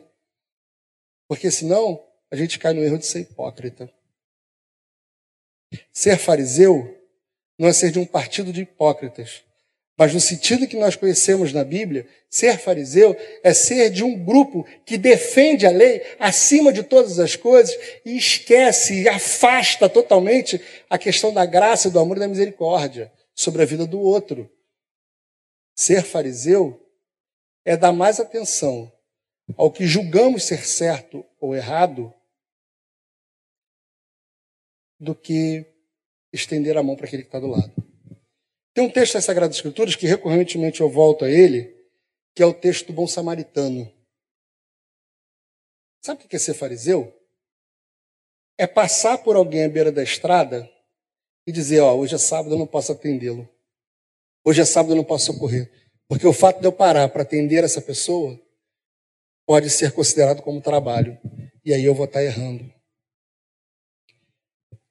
Porque 1.28 1.50
senão 1.50 2.06
a 2.30 2.36
gente 2.36 2.60
cai 2.60 2.72
no 2.72 2.84
erro 2.84 3.00
de 3.00 3.08
ser 3.08 3.22
hipócrita. 3.22 3.92
Ser 5.92 6.20
fariseu 6.20 6.96
não 7.58 7.68
é 7.68 7.74
ser 7.74 7.90
de 7.90 7.98
um 7.98 8.06
partido 8.06 8.54
de 8.54 8.62
hipócritas. 8.62 9.42
Mas 9.98 10.14
no 10.14 10.20
sentido 10.20 10.68
que 10.68 10.78
nós 10.78 10.96
conhecemos 10.96 11.52
na 11.52 11.64
Bíblia, 11.64 12.08
ser 12.30 12.60
fariseu 12.60 13.18
é 13.42 13.56
ser 13.56 13.90
de 13.90 14.04
um 14.04 14.24
grupo 14.24 14.68
que 14.86 15.00
defende 15.00 15.66
a 15.66 15.72
lei 15.72 16.04
acima 16.20 16.72
de 16.72 16.84
todas 16.84 17.18
as 17.18 17.36
coisas 17.36 17.76
e 18.06 18.16
esquece 18.16 19.02
e 19.02 19.10
afasta 19.10 19.90
totalmente 19.90 20.62
a 20.88 21.00
questão 21.00 21.34
da 21.34 21.44
graça, 21.44 21.90
do 21.90 21.98
amor 21.98 22.18
e 22.18 22.20
da 22.20 22.28
misericórdia 22.28 23.12
sobre 23.38 23.62
a 23.62 23.66
vida 23.66 23.86
do 23.86 24.00
outro. 24.00 24.52
Ser 25.76 26.04
fariseu 26.04 26.84
é 27.64 27.78
dar 27.78 27.94
mais 27.94 28.20
atenção 28.20 28.92
ao 29.56 29.72
que 29.72 29.86
julgamos 29.86 30.44
ser 30.44 30.66
certo 30.66 31.24
ou 31.40 31.56
errado 31.56 32.14
do 35.00 35.14
que 35.14 35.66
estender 36.34 36.76
a 36.78 36.84
mão 36.84 36.96
para 36.96 37.06
aquele 37.06 37.22
que 37.22 37.28
está 37.28 37.40
do 37.40 37.48
lado. 37.48 37.72
Tem 38.74 38.84
um 38.84 38.92
texto 38.92 39.14
das 39.14 39.26
Sagradas 39.26 39.56
Escrituras 39.56 39.96
que 39.96 40.08
recorrentemente 40.08 40.82
eu 40.82 40.90
volto 40.90 41.24
a 41.24 41.30
ele, 41.30 41.76
que 42.36 42.42
é 42.42 42.46
o 42.46 42.54
texto 42.54 42.88
do 42.88 42.94
bom 42.94 43.08
samaritano. 43.08 43.92
Sabe 46.04 46.24
o 46.24 46.28
que 46.28 46.36
é 46.36 46.40
ser 46.40 46.54
fariseu? 46.54 47.14
É 48.58 48.66
passar 48.66 49.20
por 49.20 49.36
alguém 49.36 49.66
à 49.66 49.70
beira 49.70 49.92
da 49.92 50.02
estrada 50.02 50.70
e 51.48 51.52
dizer: 51.52 51.80
Ó, 51.80 51.96
hoje 51.96 52.14
é 52.14 52.18
sábado, 52.18 52.54
eu 52.54 52.60
não 52.60 52.68
posso 52.68 52.92
atendê-lo. 52.92 53.48
Hoje 54.46 54.62
é 54.62 54.66
sábado, 54.66 54.92
eu 54.92 54.98
não 54.98 55.04
posso 55.04 55.28
socorrer. 55.28 55.72
Porque 56.08 56.28
o 56.28 56.34
fato 56.34 56.60
de 56.60 56.68
eu 56.68 56.72
parar 56.72 57.10
para 57.10 57.22
atender 57.22 57.64
essa 57.64 57.82
pessoa 57.82 58.40
pode 59.46 59.70
ser 59.70 59.94
considerado 59.94 60.42
como 60.42 60.62
trabalho. 60.62 61.18
E 61.64 61.74
aí 61.74 61.84
eu 61.84 61.96
vou 61.96 62.06
estar 62.06 62.24
errando. 62.24 62.72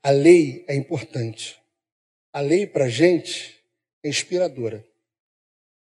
A 0.03 0.11
lei 0.11 0.65
é 0.67 0.75
importante. 0.75 1.59
A 2.33 2.41
lei 2.41 2.67
para 2.67 2.87
a 2.87 2.89
gente 2.89 3.61
é 4.03 4.09
inspiradora. 4.09 4.85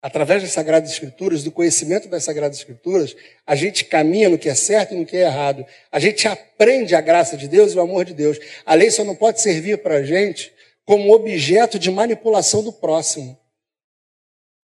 Através 0.03 0.43
das 0.43 0.51
Sagradas 0.51 0.91
Escrituras, 0.91 1.45
do 1.45 1.53
conhecimento 1.53 2.09
das 2.09 2.25
Sagradas 2.25 2.59
Escrituras, 2.59 3.15
a 3.47 3.55
gente 3.55 3.85
caminha 3.85 4.29
no 4.29 4.37
que 4.37 4.49
é 4.49 4.55
certo 4.55 4.95
e 4.95 4.99
no 4.99 5.07
que 5.07 5.17
é 5.17 5.23
errado. 5.23 5.65
A 5.93 6.01
gente 6.01 6.27
aprende 6.27 6.95
a 6.95 7.01
graça 7.01 7.37
de 7.37 7.47
Deus 7.47 7.73
e 7.73 7.79
o 7.79 7.81
amor 7.81 8.05
de 8.05 8.13
Deus. 8.13 8.39
A 8.67 8.75
lei 8.75 8.91
só 8.91 9.05
não 9.05 9.15
pode 9.15 9.41
servir 9.41 9.79
para 9.79 9.99
a 9.99 10.03
gente 10.03 10.53
como 10.85 11.15
objeto 11.15 11.79
de 11.79 11.91
manipulação 11.91 12.65
do 12.65 12.73
próximo. 12.73 13.39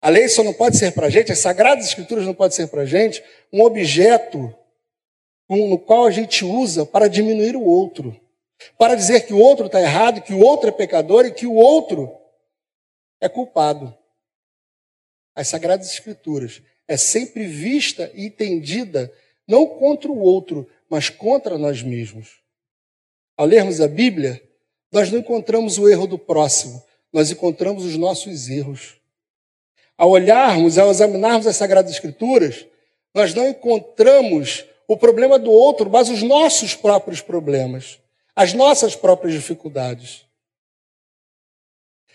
A 0.01 0.09
lei 0.09 0.27
só 0.27 0.43
não 0.43 0.53
pode 0.53 0.77
ser 0.77 0.91
para 0.91 1.07
a 1.07 1.09
gente, 1.09 1.31
as 1.31 1.39
Sagradas 1.39 1.85
Escrituras 1.85 2.25
não 2.25 2.33
podem 2.33 2.55
ser 2.55 2.67
para 2.67 2.81
a 2.81 2.85
gente 2.85 3.23
um 3.53 3.61
objeto 3.61 4.53
no 5.47 5.77
qual 5.77 6.05
a 6.05 6.11
gente 6.11 6.43
usa 6.43 6.85
para 6.85 7.07
diminuir 7.07 7.55
o 7.55 7.63
outro 7.63 8.19
para 8.77 8.95
dizer 8.95 9.25
que 9.25 9.33
o 9.33 9.39
outro 9.39 9.67
está 9.67 9.81
errado, 9.81 10.21
que 10.21 10.33
o 10.33 10.39
outro 10.39 10.69
é 10.69 10.71
pecador 10.71 11.25
e 11.25 11.31
que 11.31 11.45
o 11.45 11.53
outro 11.53 12.15
é 13.21 13.29
culpado. 13.29 13.96
As 15.37 15.47
Sagradas 15.47 15.91
Escrituras 15.91 16.61
é 16.87 16.97
sempre 16.97 17.45
vista 17.45 18.11
e 18.15 18.25
entendida 18.25 19.13
não 19.47 19.67
contra 19.67 20.11
o 20.11 20.19
outro, 20.19 20.67
mas 20.89 21.09
contra 21.09 21.57
nós 21.57 21.83
mesmos. 21.83 22.41
Ao 23.37 23.45
lermos 23.45 23.79
a 23.79 23.87
Bíblia, 23.87 24.41
nós 24.91 25.11
não 25.11 25.19
encontramos 25.19 25.77
o 25.77 25.87
erro 25.87 26.07
do 26.07 26.17
próximo, 26.17 26.83
nós 27.13 27.29
encontramos 27.29 27.85
os 27.85 27.95
nossos 27.95 28.49
erros. 28.49 28.97
Ao 29.95 30.09
olharmos, 30.09 30.77
ao 30.77 30.89
examinarmos 30.89 31.45
as 31.45 31.55
Sagradas 31.55 31.91
Escrituras, 31.91 32.65
nós 33.13 33.33
não 33.33 33.47
encontramos 33.47 34.65
o 34.87 34.97
problema 34.97 35.37
do 35.37 35.51
outro, 35.51 35.89
mas 35.89 36.09
os 36.09 36.23
nossos 36.23 36.73
próprios 36.73 37.21
problemas 37.21 37.99
as 38.37 38.53
nossas 38.53 38.95
próprias 38.95 39.33
dificuldades. 39.33 40.23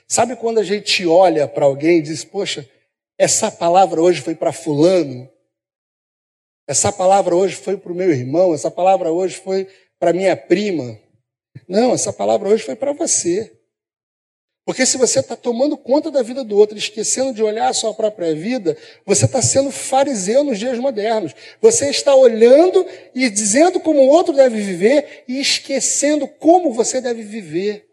Sabe 0.06 0.36
quando 0.36 0.60
a 0.60 0.62
gente 0.62 1.04
olha 1.04 1.48
para 1.48 1.64
alguém 1.64 1.98
e 1.98 2.02
diz: 2.02 2.24
Poxa, 2.24 2.70
essa 3.22 3.52
palavra 3.52 4.02
hoje 4.02 4.20
foi 4.20 4.34
para 4.34 4.52
Fulano, 4.52 5.30
essa 6.66 6.90
palavra 6.90 7.36
hoje 7.36 7.54
foi 7.54 7.76
para 7.76 7.92
o 7.92 7.94
meu 7.94 8.10
irmão, 8.10 8.52
essa 8.52 8.68
palavra 8.68 9.12
hoje 9.12 9.36
foi 9.36 9.68
para 9.96 10.12
minha 10.12 10.36
prima. 10.36 10.98
Não, 11.68 11.94
essa 11.94 12.12
palavra 12.12 12.48
hoje 12.48 12.64
foi 12.64 12.74
para 12.74 12.92
você. 12.92 13.56
Porque 14.64 14.84
se 14.84 14.96
você 14.96 15.20
está 15.20 15.36
tomando 15.36 15.76
conta 15.76 16.10
da 16.10 16.20
vida 16.20 16.42
do 16.42 16.58
outro, 16.58 16.76
esquecendo 16.76 17.32
de 17.32 17.44
olhar 17.44 17.68
a 17.68 17.72
sua 17.72 17.94
própria 17.94 18.34
vida, 18.34 18.76
você 19.06 19.26
está 19.26 19.40
sendo 19.40 19.70
fariseu 19.70 20.42
nos 20.42 20.58
dias 20.58 20.78
modernos. 20.78 21.32
Você 21.60 21.90
está 21.90 22.16
olhando 22.16 22.84
e 23.14 23.30
dizendo 23.30 23.78
como 23.78 24.00
o 24.00 24.08
outro 24.08 24.34
deve 24.34 24.60
viver 24.60 25.22
e 25.28 25.40
esquecendo 25.40 26.26
como 26.26 26.72
você 26.72 27.00
deve 27.00 27.22
viver. 27.22 27.88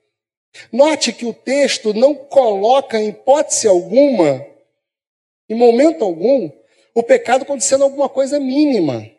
Note 0.72 1.14
que 1.14 1.26
o 1.28 1.34
texto 1.34 1.94
não 1.94 2.16
coloca 2.16 3.00
em 3.00 3.10
hipótese 3.10 3.68
alguma, 3.68 4.50
em 5.50 5.56
momento 5.56 6.04
algum, 6.04 6.52
o 6.94 7.02
pecado 7.02 7.46
como 7.46 7.60
sendo 7.60 7.84
alguma 7.84 8.08
coisa 8.08 8.40
mínima. 8.40 9.10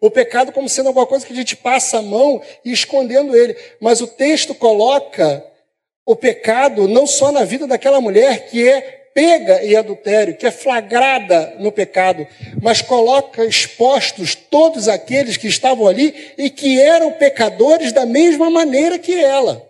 O 0.00 0.10
pecado 0.10 0.52
como 0.52 0.68
sendo 0.68 0.88
alguma 0.88 1.06
coisa 1.06 1.26
que 1.26 1.32
a 1.32 1.36
gente 1.36 1.56
passa 1.56 1.98
a 1.98 2.02
mão 2.02 2.42
e 2.64 2.72
escondendo 2.72 3.36
ele. 3.36 3.56
Mas 3.80 4.00
o 4.00 4.06
texto 4.06 4.54
coloca 4.54 5.44
o 6.06 6.16
pecado 6.16 6.88
não 6.88 7.06
só 7.06 7.30
na 7.30 7.44
vida 7.44 7.66
daquela 7.66 8.00
mulher 8.00 8.48
que 8.48 8.68
é 8.68 9.04
pega 9.14 9.64
em 9.64 9.76
adultério, 9.76 10.36
que 10.36 10.44
é 10.44 10.50
flagrada 10.50 11.54
no 11.60 11.70
pecado, 11.70 12.26
mas 12.60 12.82
coloca 12.82 13.44
expostos 13.44 14.34
todos 14.34 14.88
aqueles 14.88 15.36
que 15.36 15.46
estavam 15.46 15.86
ali 15.86 16.34
e 16.36 16.50
que 16.50 16.80
eram 16.80 17.12
pecadores 17.12 17.92
da 17.92 18.04
mesma 18.04 18.50
maneira 18.50 18.98
que 18.98 19.14
ela. 19.14 19.64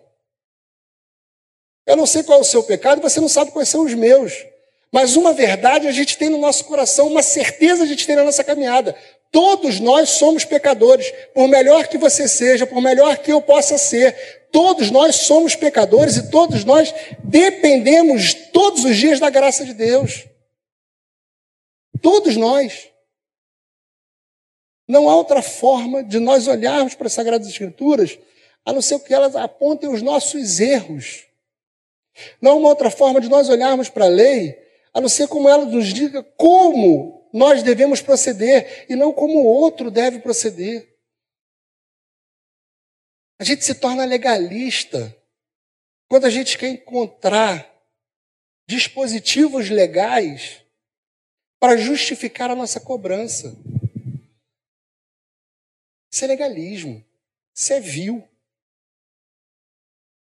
Eu 1.86 1.94
não 1.94 2.06
sei 2.06 2.22
qual 2.22 2.38
é 2.38 2.40
o 2.40 2.44
seu 2.44 2.62
pecado, 2.62 3.02
você 3.02 3.20
não 3.20 3.28
sabe 3.28 3.50
quais 3.50 3.68
são 3.68 3.84
os 3.84 3.92
meus. 3.92 4.46
Mas 4.94 5.16
uma 5.16 5.32
verdade 5.32 5.88
a 5.88 5.90
gente 5.90 6.16
tem 6.16 6.28
no 6.28 6.38
nosso 6.38 6.66
coração, 6.66 7.08
uma 7.08 7.20
certeza 7.20 7.82
a 7.82 7.86
gente 7.86 8.06
tem 8.06 8.14
na 8.14 8.22
nossa 8.22 8.44
caminhada. 8.44 8.94
Todos 9.32 9.80
nós 9.80 10.10
somos 10.10 10.44
pecadores. 10.44 11.12
Por 11.34 11.48
melhor 11.48 11.88
que 11.88 11.98
você 11.98 12.28
seja, 12.28 12.64
por 12.64 12.80
melhor 12.80 13.18
que 13.18 13.32
eu 13.32 13.42
possa 13.42 13.76
ser, 13.76 14.46
todos 14.52 14.92
nós 14.92 15.16
somos 15.16 15.56
pecadores 15.56 16.16
e 16.16 16.30
todos 16.30 16.64
nós 16.64 16.94
dependemos 17.24 18.34
todos 18.52 18.84
os 18.84 18.96
dias 18.96 19.18
da 19.18 19.28
graça 19.30 19.64
de 19.64 19.74
Deus. 19.74 20.28
Todos 22.00 22.36
nós. 22.36 22.88
Não 24.86 25.10
há 25.10 25.16
outra 25.16 25.42
forma 25.42 26.04
de 26.04 26.20
nós 26.20 26.46
olharmos 26.46 26.94
para 26.94 27.08
as 27.08 27.14
Sagradas 27.14 27.48
Escrituras 27.48 28.16
a 28.64 28.72
não 28.72 28.80
ser 28.80 29.00
que 29.00 29.12
elas 29.12 29.34
apontem 29.34 29.90
os 29.92 30.02
nossos 30.02 30.60
erros. 30.60 31.24
Não 32.40 32.52
há 32.52 32.54
uma 32.54 32.68
outra 32.68 32.92
forma 32.92 33.20
de 33.20 33.28
nós 33.28 33.48
olharmos 33.48 33.88
para 33.88 34.04
a 34.04 34.08
lei 34.08 34.62
a 34.94 35.00
não 35.00 35.08
ser 35.08 35.26
como 35.26 35.48
ela 35.48 35.64
nos 35.66 35.92
diga 35.92 36.22
como 36.22 37.28
nós 37.32 37.64
devemos 37.64 38.00
proceder 38.00 38.86
e 38.88 38.94
não 38.94 39.12
como 39.12 39.40
o 39.40 39.44
outro 39.44 39.90
deve 39.90 40.20
proceder. 40.20 40.96
A 43.40 43.42
gente 43.42 43.64
se 43.64 43.74
torna 43.74 44.04
legalista 44.04 45.14
quando 46.08 46.26
a 46.26 46.30
gente 46.30 46.56
quer 46.56 46.68
encontrar 46.68 47.68
dispositivos 48.68 49.68
legais 49.68 50.64
para 51.58 51.76
justificar 51.76 52.50
a 52.52 52.54
nossa 52.54 52.78
cobrança. 52.78 53.56
Isso 56.12 56.24
é 56.24 56.28
legalismo. 56.28 57.04
Isso 57.52 57.72
é 57.72 57.80
vil. 57.80 58.26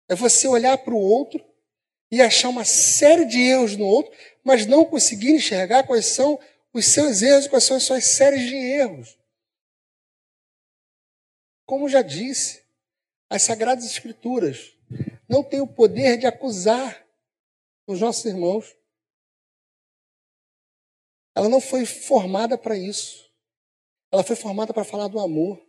É 0.08 0.16
você 0.16 0.48
olhar 0.48 0.76
para 0.78 0.94
o 0.94 0.98
outro 0.98 1.47
e 2.10 2.22
achar 2.22 2.48
uma 2.48 2.64
série 2.64 3.24
de 3.24 3.38
erros 3.38 3.76
no 3.76 3.84
outro, 3.84 4.12
mas 4.42 4.66
não 4.66 4.84
conseguir 4.84 5.30
enxergar 5.30 5.84
quais 5.84 6.06
são 6.06 6.38
os 6.72 6.86
seus 6.86 7.22
erros, 7.22 7.46
quais 7.46 7.64
são 7.64 7.76
as 7.76 7.82
suas 7.82 8.04
séries 8.04 8.48
de 8.48 8.54
erros. 8.54 9.18
Como 11.66 11.88
já 11.88 12.00
disse, 12.00 12.62
as 13.28 13.42
Sagradas 13.42 13.84
Escrituras 13.84 14.74
não 15.28 15.44
têm 15.44 15.60
o 15.60 15.66
poder 15.66 16.16
de 16.16 16.26
acusar 16.26 17.06
os 17.86 18.00
nossos 18.00 18.24
irmãos. 18.24 18.74
Ela 21.34 21.48
não 21.48 21.60
foi 21.60 21.84
formada 21.84 22.56
para 22.56 22.76
isso. 22.76 23.30
Ela 24.10 24.24
foi 24.24 24.34
formada 24.34 24.72
para 24.72 24.84
falar 24.84 25.08
do 25.08 25.20
amor, 25.20 25.62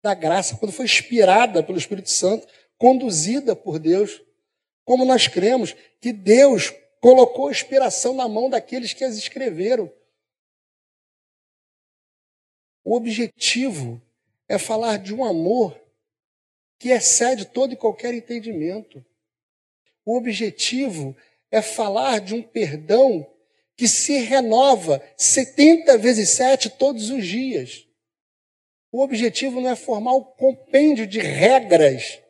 da 0.00 0.14
graça, 0.14 0.56
quando 0.56 0.72
foi 0.72 0.84
inspirada 0.84 1.62
pelo 1.62 1.78
Espírito 1.78 2.10
Santo, 2.10 2.46
conduzida 2.78 3.56
por 3.56 3.78
Deus 3.78 4.22
como 4.84 5.04
nós 5.04 5.28
cremos 5.28 5.74
que 6.00 6.12
Deus 6.12 6.72
colocou 7.00 7.50
inspiração 7.50 8.14
na 8.14 8.28
mão 8.28 8.48
daqueles 8.48 8.92
que 8.92 9.04
as 9.04 9.16
escreveram. 9.16 9.92
O 12.84 12.94
objetivo 12.96 14.00
é 14.48 14.58
falar 14.58 14.98
de 14.98 15.14
um 15.14 15.24
amor 15.24 15.80
que 16.78 16.90
excede 16.90 17.44
todo 17.44 17.72
e 17.72 17.76
qualquer 17.76 18.12
entendimento. 18.12 19.04
O 20.04 20.16
objetivo 20.16 21.16
é 21.50 21.62
falar 21.62 22.20
de 22.20 22.34
um 22.34 22.42
perdão 22.42 23.26
que 23.76 23.86
se 23.86 24.18
renova 24.18 25.02
70 25.16 25.96
vezes 25.98 26.30
7 26.30 26.70
todos 26.70 27.10
os 27.10 27.26
dias. 27.26 27.86
O 28.90 29.00
objetivo 29.00 29.60
não 29.60 29.70
é 29.70 29.76
formar 29.76 30.14
um 30.14 30.22
compêndio 30.22 31.06
de 31.06 31.18
regras 31.18 32.20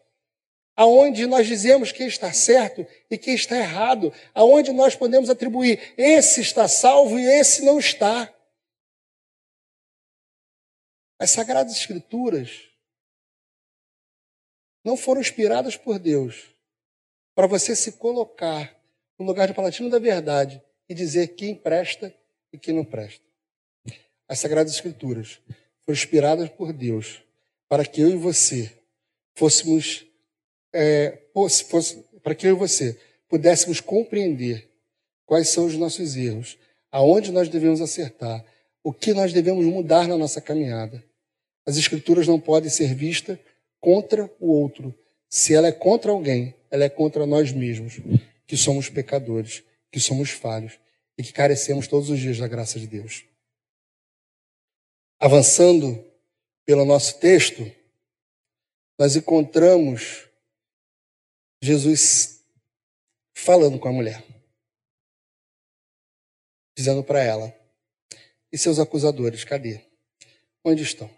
aonde 0.77 1.27
nós 1.27 1.47
dizemos 1.47 1.93
quem 1.93 2.07
está 2.07 2.33
certo 2.33 2.87
e 3.11 3.19
quem 3.19 3.35
está 3.35 3.57
errado, 3.57 4.13
aonde 4.35 4.73
nós 4.73 4.95
podemos 4.95 5.29
atribuir 5.29 5.95
esse 5.97 6.41
está 6.41 6.67
salvo 6.67 7.19
e 7.19 7.25
esse 7.25 7.65
não 7.65 7.79
está. 7.79 8.33
As 11.19 11.31
Sagradas 11.31 11.77
Escrituras 11.77 12.69
não 14.85 14.97
foram 14.97 15.21
inspiradas 15.21 15.77
por 15.77 15.99
Deus 15.99 16.53
para 17.35 17.47
você 17.47 17.77
se 17.77 17.93
colocar 17.93 18.77
no 19.19 19.25
lugar 19.25 19.47
de 19.47 19.55
palatino 19.55 19.89
da 19.89 19.99
verdade 19.99 20.61
e 20.89 20.95
dizer 20.95 21.29
quem 21.29 21.55
presta 21.55 22.15
e 22.53 22.59
quem 22.59 22.75
não 22.75 22.85
presta. 22.85 23.25
As 24.27 24.41
Sagradas 24.41 24.75
Escrituras 24.75 25.41
foram 25.85 25.97
inspiradas 25.97 26.49
por 26.49 26.73
Deus 26.73 27.23
para 27.69 27.85
que 27.85 28.01
eu 28.01 28.11
e 28.11 28.17
você 28.17 28.77
fôssemos 29.35 30.05
é, 30.73 31.19
para 32.23 32.35
que 32.35 32.47
eu 32.47 32.55
e 32.55 32.59
você 32.59 32.99
pudéssemos 33.29 33.81
compreender 33.81 34.71
quais 35.25 35.49
são 35.49 35.65
os 35.67 35.75
nossos 35.75 36.17
erros, 36.17 36.59
aonde 36.91 37.33
nós 37.33 37.49
devemos 37.49 37.81
acertar, 37.81 38.45
o 38.85 38.93
que 38.93 39.15
nós 39.15 39.33
devemos 39.33 39.65
mudar 39.65 40.07
na 40.07 40.17
nossa 40.17 40.41
caminhada. 40.41 41.03
As 41.65 41.77
Escrituras 41.77 42.27
não 42.27 42.39
podem 42.39 42.69
ser 42.69 42.95
vistas 42.95 43.39
contra 43.81 44.31
o 44.39 44.53
outro. 44.53 44.95
Se 45.29 45.55
ela 45.55 45.69
é 45.69 45.73
contra 45.73 46.11
alguém, 46.11 46.55
ela 46.71 46.85
é 46.85 46.89
contra 46.89 47.25
nós 47.25 47.53
mesmos, 47.53 48.01
que 48.47 48.57
somos 48.57 48.89
pecadores, 48.89 49.63
que 49.91 50.01
somos 50.01 50.31
falhos 50.31 50.79
e 51.17 51.23
que 51.23 51.33
carecemos 51.33 51.87
todos 51.87 52.11
os 52.11 52.19
dias 52.19 52.39
da 52.39 52.49
graça 52.49 52.79
de 52.79 52.87
Deus. 52.87 53.25
Avançando 55.19 56.05
pelo 56.67 56.85
nosso 56.85 57.19
texto, 57.19 57.71
nós 58.99 59.17
encontramos 59.17 60.29
Jesus 61.65 62.45
falando 63.33 63.79
com 63.79 63.87
a 63.87 63.93
mulher, 63.93 64.25
dizendo 66.77 67.05
para 67.05 67.23
ela: 67.23 67.55
E 68.51 68.59
seus 68.59 68.81
acusadores, 68.81 69.45
cadê? 69.45 69.81
Onde 70.65 70.83
estão? 70.83 71.09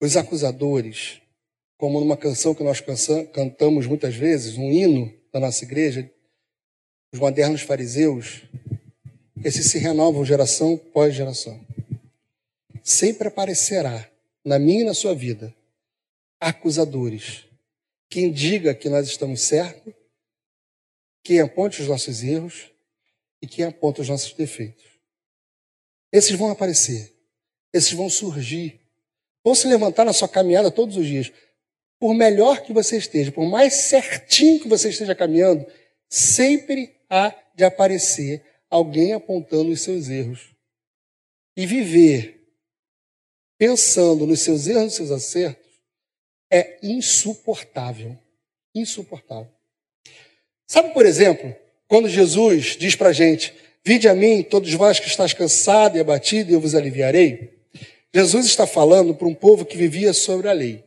Os 0.00 0.16
acusadores, 0.16 1.20
como 1.76 2.00
numa 2.00 2.16
canção 2.16 2.54
que 2.54 2.64
nós 2.64 2.82
cantamos 3.34 3.86
muitas 3.86 4.14
vezes, 4.14 4.56
um 4.56 4.72
hino 4.72 5.14
da 5.30 5.38
nossa 5.38 5.62
igreja, 5.62 6.10
os 7.12 7.20
modernos 7.20 7.60
fariseus, 7.60 8.44
esses 9.44 9.70
se 9.70 9.78
renovam 9.78 10.24
geração 10.24 10.74
após 10.76 11.14
geração. 11.14 11.62
Sempre 12.82 13.28
aparecerá 13.28 14.10
na 14.42 14.58
minha 14.58 14.80
e 14.80 14.84
na 14.84 14.94
sua 14.94 15.14
vida 15.14 15.54
acusadores 16.40 17.46
quem 18.08 18.32
diga 18.32 18.74
que 18.74 18.88
nós 18.88 19.06
estamos 19.06 19.42
certos, 19.42 19.92
quem 21.22 21.40
aponte 21.40 21.82
os 21.82 21.88
nossos 21.88 22.22
erros 22.22 22.70
e 23.40 23.46
quem 23.46 23.64
aponta 23.64 24.02
os 24.02 24.08
nossos 24.08 24.32
defeitos. 24.34 24.84
Esses 26.12 26.36
vão 26.36 26.50
aparecer, 26.50 27.12
esses 27.72 27.92
vão 27.92 28.08
surgir, 28.08 28.80
vão 29.42 29.54
se 29.54 29.66
levantar 29.66 30.04
na 30.04 30.12
sua 30.12 30.28
caminhada 30.28 30.70
todos 30.70 30.96
os 30.96 31.06
dias. 31.06 31.32
Por 31.98 32.14
melhor 32.14 32.62
que 32.62 32.72
você 32.72 32.98
esteja, 32.98 33.32
por 33.32 33.46
mais 33.46 33.74
certinho 33.74 34.60
que 34.60 34.68
você 34.68 34.90
esteja 34.90 35.14
caminhando, 35.14 35.66
sempre 36.08 36.94
há 37.08 37.34
de 37.54 37.64
aparecer 37.64 38.44
alguém 38.68 39.12
apontando 39.12 39.70
os 39.70 39.80
seus 39.80 40.08
erros. 40.08 40.54
E 41.56 41.66
viver 41.66 42.34
pensando 43.56 44.26
nos 44.26 44.40
seus 44.40 44.66
erros, 44.66 44.84
nos 44.84 44.94
seus 44.94 45.10
acertos, 45.10 45.63
é 46.54 46.78
insuportável. 46.82 48.16
Insuportável. 48.74 49.50
Sabe, 50.66 50.94
por 50.94 51.04
exemplo, 51.04 51.54
quando 51.88 52.08
Jesus 52.08 52.76
diz 52.78 52.94
para 52.94 53.08
a 53.08 53.12
gente: 53.12 53.52
Vinde 53.84 54.08
a 54.08 54.14
mim, 54.14 54.42
todos 54.42 54.72
vós 54.74 55.00
que 55.00 55.08
estás 55.08 55.32
cansado 55.32 55.96
e 55.96 56.00
abatido, 56.00 56.50
e 56.50 56.54
eu 56.54 56.60
vos 56.60 56.74
aliviarei. 56.74 57.52
Jesus 58.14 58.46
está 58.46 58.66
falando 58.66 59.14
para 59.14 59.26
um 59.26 59.34
povo 59.34 59.64
que 59.64 59.76
vivia 59.76 60.12
sobre 60.12 60.48
a 60.48 60.52
lei, 60.52 60.84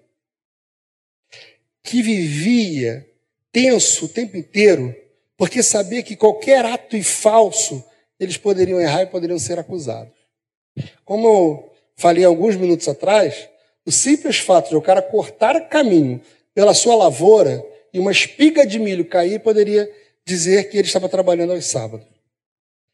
que 1.84 2.01
vivia 2.01 3.06
tenso 3.51 4.06
o 4.06 4.10
tempo 4.10 4.38
inteiro, 4.38 4.95
porque 5.36 5.62
sabia 5.62 6.01
que 6.01 6.15
qualquer 6.15 6.65
ato 6.65 6.95
e 6.95 7.03
falso 7.03 7.84
eles 8.17 8.38
poderiam 8.38 8.80
errar 8.80 9.03
e 9.03 9.08
poderiam 9.08 9.38
ser 9.38 9.60
acusados. 9.60 10.13
Como 11.03 11.27
eu 11.27 11.73
falei 11.95 12.23
alguns 12.23 12.56
minutos 12.56 12.88
atrás, 12.88 13.49
o 13.88 13.91
simples 13.91 14.39
fato 14.39 14.69
de 14.69 14.76
o 14.76 14.82
cara 14.82 15.02
cortar 15.02 15.69
caminho 15.69 16.19
pela 16.54 16.73
sua 16.73 16.93
lavoura 16.93 17.65
e 17.93 18.00
uma 18.00 18.12
espiga 18.12 18.67
de 18.67 18.78
milho 18.78 19.06
cair 19.06 19.39
poderia 19.39 19.89
dizer 20.26 20.69
que 20.69 20.78
ele 20.78 20.88
estava 20.88 21.08
trabalhando 21.08 21.54
aos 21.54 21.65
sábados. 21.67 22.06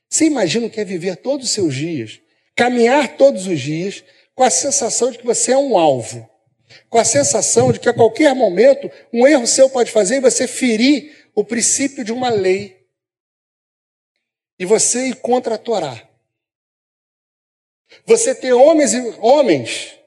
Você 0.07 0.25
imagina 0.25 0.67
o 0.67 0.69
que 0.69 0.79
é 0.79 0.85
viver 0.85 1.15
todos 1.17 1.47
os 1.47 1.51
seus 1.51 1.73
dias, 1.73 2.21
caminhar 2.55 3.17
todos 3.17 3.47
os 3.47 3.59
dias 3.59 4.03
com 4.35 4.43
a 4.43 4.51
sensação 4.51 5.09
de 5.09 5.17
que 5.17 5.25
você 5.25 5.53
é 5.53 5.57
um 5.57 5.79
alvo, 5.79 6.29
com 6.91 6.99
a 6.99 7.03
sensação 7.03 7.71
de 7.71 7.79
que 7.79 7.89
a 7.89 7.93
qualquer 7.93 8.35
momento 8.35 8.87
um 9.11 9.27
erro 9.27 9.47
seu 9.47 9.71
pode 9.71 9.89
fazer 9.89 10.17
e 10.17 10.21
você 10.21 10.47
ferir 10.47 11.27
o 11.33 11.43
princípio 11.43 12.03
de 12.03 12.11
uma 12.11 12.29
lei 12.29 12.85
e 14.59 14.65
você 14.65 15.07
ir 15.07 15.15
contra 15.15 15.55
a 15.55 15.57
Torá. 15.57 16.07
Você 18.05 18.35
ter 18.35 18.53
homens 18.53 18.93
e 18.93 18.99
homens 19.19 20.02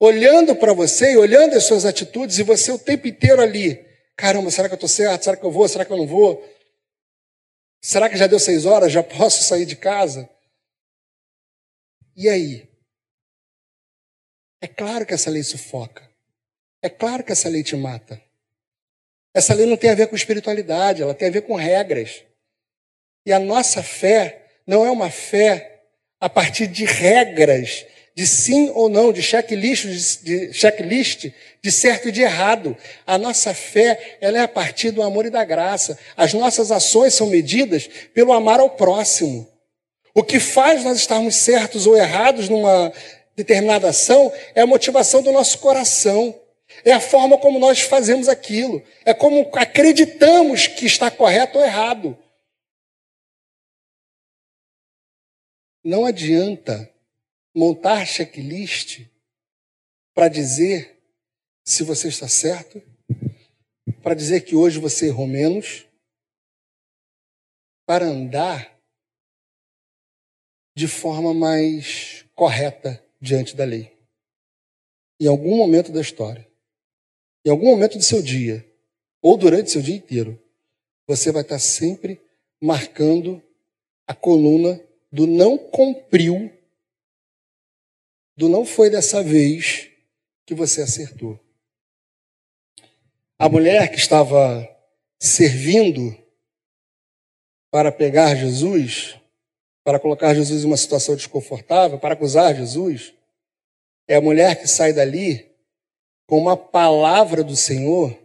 olhando 0.00 0.56
para 0.56 0.72
você 0.72 1.12
e 1.12 1.16
olhando 1.16 1.56
as 1.56 1.64
suas 1.64 1.84
atitudes, 1.84 2.38
e 2.38 2.42
você 2.42 2.72
o 2.72 2.78
tempo 2.78 3.06
inteiro 3.06 3.40
ali, 3.40 3.84
caramba, 4.16 4.50
será 4.50 4.68
que 4.68 4.74
eu 4.74 4.76
estou 4.76 4.88
certo? 4.88 5.24
Será 5.24 5.36
que 5.36 5.44
eu 5.44 5.52
vou? 5.52 5.68
Será 5.68 5.84
que 5.84 5.92
eu 5.92 5.96
não 5.96 6.06
vou? 6.06 6.42
Será 7.82 8.08
que 8.08 8.16
já 8.16 8.26
deu 8.26 8.38
seis 8.38 8.64
horas? 8.64 8.92
Já 8.92 9.02
posso 9.02 9.42
sair 9.42 9.66
de 9.66 9.76
casa? 9.76 10.28
E 12.16 12.28
aí? 12.28 12.68
É 14.60 14.66
claro 14.66 15.04
que 15.04 15.12
essa 15.12 15.30
lei 15.30 15.42
sufoca. 15.42 16.08
É 16.80 16.88
claro 16.88 17.22
que 17.22 17.32
essa 17.32 17.48
lei 17.48 17.62
te 17.62 17.76
mata. 17.76 18.20
Essa 19.34 19.52
lei 19.52 19.66
não 19.66 19.76
tem 19.76 19.90
a 19.90 19.94
ver 19.94 20.06
com 20.06 20.14
espiritualidade, 20.14 21.02
ela 21.02 21.14
tem 21.14 21.28
a 21.28 21.30
ver 21.30 21.42
com 21.42 21.54
regras. 21.54 22.24
E 23.26 23.32
a 23.32 23.38
nossa 23.38 23.82
fé 23.82 24.46
não 24.66 24.84
é 24.84 24.90
uma 24.90 25.10
fé 25.10 25.82
a 26.20 26.28
partir 26.28 26.66
de 26.66 26.84
regras, 26.84 27.84
de 28.14 28.26
sim 28.26 28.70
ou 28.74 28.88
não, 28.88 29.12
de 29.12 29.20
checklist, 29.20 30.22
de, 30.22 30.52
checklist, 30.52 31.32
de 31.60 31.72
certo 31.72 32.08
e 32.08 32.12
de 32.12 32.22
errado. 32.22 32.76
A 33.04 33.18
nossa 33.18 33.52
fé, 33.52 34.18
ela 34.20 34.38
é 34.38 34.42
a 34.42 34.48
partir 34.48 34.92
do 34.92 35.02
amor 35.02 35.26
e 35.26 35.30
da 35.30 35.44
graça. 35.44 35.98
As 36.16 36.32
nossas 36.32 36.70
ações 36.70 37.14
são 37.14 37.26
medidas 37.26 37.88
pelo 38.14 38.32
amar 38.32 38.60
ao 38.60 38.70
próximo. 38.70 39.48
O 40.14 40.22
que 40.22 40.38
faz 40.38 40.84
nós 40.84 40.98
estarmos 40.98 41.34
certos 41.34 41.88
ou 41.88 41.96
errados 41.96 42.48
numa 42.48 42.92
determinada 43.34 43.88
ação 43.88 44.32
é 44.54 44.60
a 44.60 44.66
motivação 44.66 45.20
do 45.20 45.32
nosso 45.32 45.58
coração. 45.58 46.40
É 46.84 46.92
a 46.92 47.00
forma 47.00 47.36
como 47.36 47.58
nós 47.58 47.80
fazemos 47.80 48.28
aquilo. 48.28 48.80
É 49.04 49.12
como 49.12 49.50
acreditamos 49.54 50.68
que 50.68 50.86
está 50.86 51.10
correto 51.10 51.58
ou 51.58 51.64
errado. 51.64 52.16
Não 55.82 56.06
adianta 56.06 56.93
montar 57.54 58.04
checklist 58.04 59.06
para 60.14 60.28
dizer 60.28 61.00
se 61.64 61.82
você 61.82 62.08
está 62.08 62.28
certo, 62.28 62.82
para 64.02 64.14
dizer 64.14 64.42
que 64.42 64.54
hoje 64.54 64.78
você 64.78 65.06
errou 65.06 65.26
menos, 65.26 65.86
para 67.86 68.06
andar 68.06 68.78
de 70.76 70.88
forma 70.88 71.32
mais 71.32 72.24
correta 72.34 73.02
diante 73.20 73.54
da 73.54 73.64
lei. 73.64 73.96
Em 75.20 75.26
algum 75.26 75.56
momento 75.56 75.92
da 75.92 76.00
história, 76.00 76.46
em 77.44 77.50
algum 77.50 77.66
momento 77.66 77.96
do 77.96 78.04
seu 78.04 78.22
dia, 78.22 78.66
ou 79.22 79.36
durante 79.36 79.70
seu 79.70 79.80
dia 79.80 79.96
inteiro, 79.96 80.42
você 81.06 81.30
vai 81.30 81.42
estar 81.42 81.58
sempre 81.58 82.20
marcando 82.60 83.42
a 84.06 84.14
coluna 84.14 84.82
do 85.12 85.26
não 85.26 85.56
cumpriu, 85.56 86.50
do 88.36 88.48
não 88.48 88.64
foi 88.64 88.90
dessa 88.90 89.22
vez 89.22 89.90
que 90.46 90.54
você 90.54 90.82
acertou. 90.82 91.38
A 93.38 93.48
mulher 93.48 93.90
que 93.90 93.96
estava 93.96 94.68
servindo 95.20 96.16
para 97.70 97.90
pegar 97.90 98.34
Jesus, 98.34 99.18
para 99.82 99.98
colocar 99.98 100.34
Jesus 100.34 100.62
em 100.62 100.66
uma 100.66 100.76
situação 100.76 101.16
desconfortável, 101.16 101.98
para 101.98 102.14
acusar 102.14 102.54
Jesus, 102.54 103.14
é 104.06 104.16
a 104.16 104.20
mulher 104.20 104.60
que 104.60 104.66
sai 104.66 104.92
dali 104.92 105.50
com 106.26 106.38
uma 106.38 106.56
palavra 106.56 107.42
do 107.42 107.56
Senhor 107.56 108.16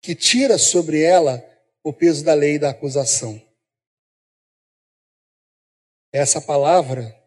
que 0.00 0.14
tira 0.14 0.58
sobre 0.58 1.02
ela 1.02 1.44
o 1.82 1.92
peso 1.92 2.24
da 2.24 2.34
lei 2.34 2.58
da 2.58 2.70
acusação 2.70 3.40
essa 6.12 6.40
palavra 6.40 7.18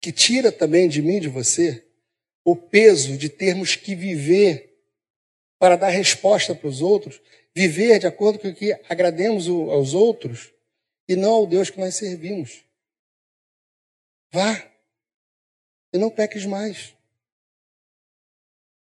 que 0.00 0.12
tira 0.12 0.50
também 0.50 0.88
de 0.88 1.02
mim, 1.02 1.20
de 1.20 1.28
você, 1.28 1.84
o 2.44 2.56
peso 2.56 3.16
de 3.16 3.28
termos 3.28 3.76
que 3.76 3.94
viver 3.94 4.78
para 5.58 5.76
dar 5.76 5.90
resposta 5.90 6.54
para 6.54 6.68
os 6.68 6.80
outros, 6.80 7.20
viver 7.54 7.98
de 7.98 8.06
acordo 8.06 8.38
com 8.38 8.48
o 8.48 8.54
que 8.54 8.72
agrademos 8.88 9.46
aos 9.46 9.92
outros 9.92 10.52
e 11.08 11.14
não 11.14 11.32
ao 11.32 11.46
Deus 11.46 11.68
que 11.68 11.78
nós 11.78 11.96
servimos. 11.96 12.64
Vá 14.32 14.70
e 15.92 15.98
não 15.98 16.08
peques 16.08 16.46
mais. 16.46 16.94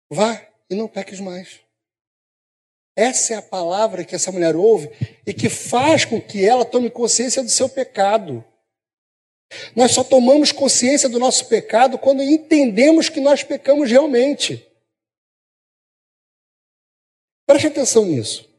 Vá 0.10 0.46
e 0.70 0.76
não 0.76 0.88
peques 0.88 1.20
mais. 1.20 1.62
Essa 2.96 3.34
é 3.34 3.38
a 3.38 3.42
palavra 3.42 4.04
que 4.04 4.16
essa 4.16 4.32
mulher 4.32 4.56
ouve 4.56 4.90
e 5.26 5.34
que 5.34 5.50
faz 5.50 6.06
com 6.06 6.22
que 6.22 6.46
ela 6.46 6.66
tome 6.66 6.90
consciência 6.90 7.44
do 7.44 7.50
seu 7.50 7.70
pecado. 7.70 8.44
Nós 9.76 9.92
só 9.92 10.04
tomamos 10.04 10.52
consciência 10.52 11.10
do 11.10 11.20
nosso 11.20 11.46
pecado 11.48 11.98
quando 11.98 12.24
entendemos 12.24 13.10
que 13.10 13.20
nós 13.20 13.44
pecamos 13.44 13.90
realmente. 13.90 14.66
Preste 17.46 17.68
atenção 17.68 18.06
nisso. 18.06 18.50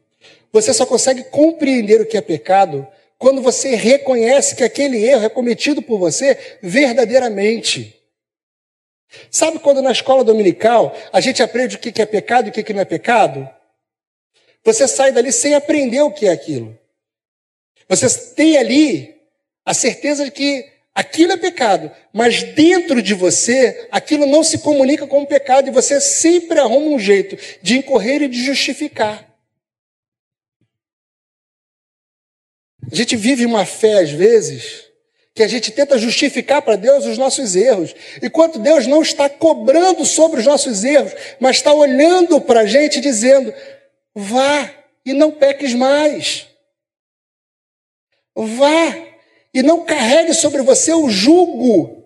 Você 0.51 0.73
só 0.73 0.85
consegue 0.85 1.25
compreender 1.25 2.01
o 2.01 2.05
que 2.05 2.17
é 2.17 2.21
pecado 2.21 2.87
quando 3.17 3.41
você 3.41 3.75
reconhece 3.75 4.55
que 4.55 4.63
aquele 4.63 5.03
erro 5.03 5.25
é 5.25 5.29
cometido 5.29 5.81
por 5.81 5.99
você 5.99 6.57
verdadeiramente. 6.61 7.93
Sabe 9.31 9.59
quando 9.59 9.81
na 9.81 9.91
escola 9.91 10.23
dominical 10.23 10.95
a 11.11 11.19
gente 11.19 11.41
aprende 11.41 11.75
o 11.75 11.79
que 11.79 12.01
é 12.01 12.05
pecado 12.05 12.47
e 12.47 12.49
o 12.49 12.53
que 12.53 12.73
não 12.73 12.81
é 12.81 12.85
pecado? 12.85 13.49
Você 14.63 14.87
sai 14.87 15.11
dali 15.11 15.31
sem 15.31 15.55
aprender 15.55 16.01
o 16.01 16.11
que 16.11 16.27
é 16.27 16.31
aquilo. 16.31 16.77
Você 17.87 18.33
tem 18.33 18.57
ali 18.57 19.15
a 19.65 19.73
certeza 19.73 20.25
de 20.25 20.31
que 20.31 20.69
Aquilo 20.97 21.33
é 21.33 21.37
pecado, 21.37 21.91
mas 22.11 22.41
dentro 22.41 23.03
de 23.03 23.13
você, 23.13 23.87
aquilo 23.91 24.25
não 24.25 24.43
se 24.43 24.57
comunica 24.57 25.05
como 25.05 25.27
pecado 25.27 25.67
e 25.67 25.71
você 25.71 26.01
sempre 26.01 26.57
arruma 26.59 26.87
um 26.87 26.97
jeito 26.97 27.37
de 27.61 27.77
incorrer 27.77 28.23
e 28.23 28.27
de 28.27 28.43
justificar. 28.43 29.31
A 32.91 32.95
gente 32.95 33.15
vive 33.15 33.45
uma 33.45 33.63
fé, 33.63 33.99
às 33.99 34.09
vezes, 34.09 34.85
que 35.35 35.43
a 35.43 35.47
gente 35.47 35.71
tenta 35.71 35.99
justificar 35.99 36.63
para 36.63 36.75
Deus 36.75 37.05
os 37.05 37.19
nossos 37.19 37.55
erros, 37.55 37.93
enquanto 38.23 38.57
Deus 38.57 38.87
não 38.87 39.03
está 39.03 39.29
cobrando 39.29 40.03
sobre 40.03 40.39
os 40.39 40.47
nossos 40.47 40.83
erros, 40.83 41.13
mas 41.39 41.57
está 41.57 41.71
olhando 41.71 42.41
para 42.41 42.61
a 42.61 42.65
gente 42.65 42.99
dizendo: 42.99 43.53
vá 44.15 44.73
e 45.05 45.13
não 45.13 45.29
peques 45.29 45.75
mais. 45.75 46.47
Vá 48.35 49.07
e 49.53 49.63
não 49.63 49.85
carregue 49.85 50.33
sobre 50.33 50.61
você 50.61 50.93
o 50.93 51.09
jugo 51.09 52.03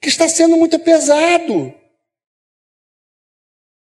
que 0.00 0.08
está 0.08 0.28
sendo 0.28 0.56
muito 0.56 0.78
pesado. 0.78 1.74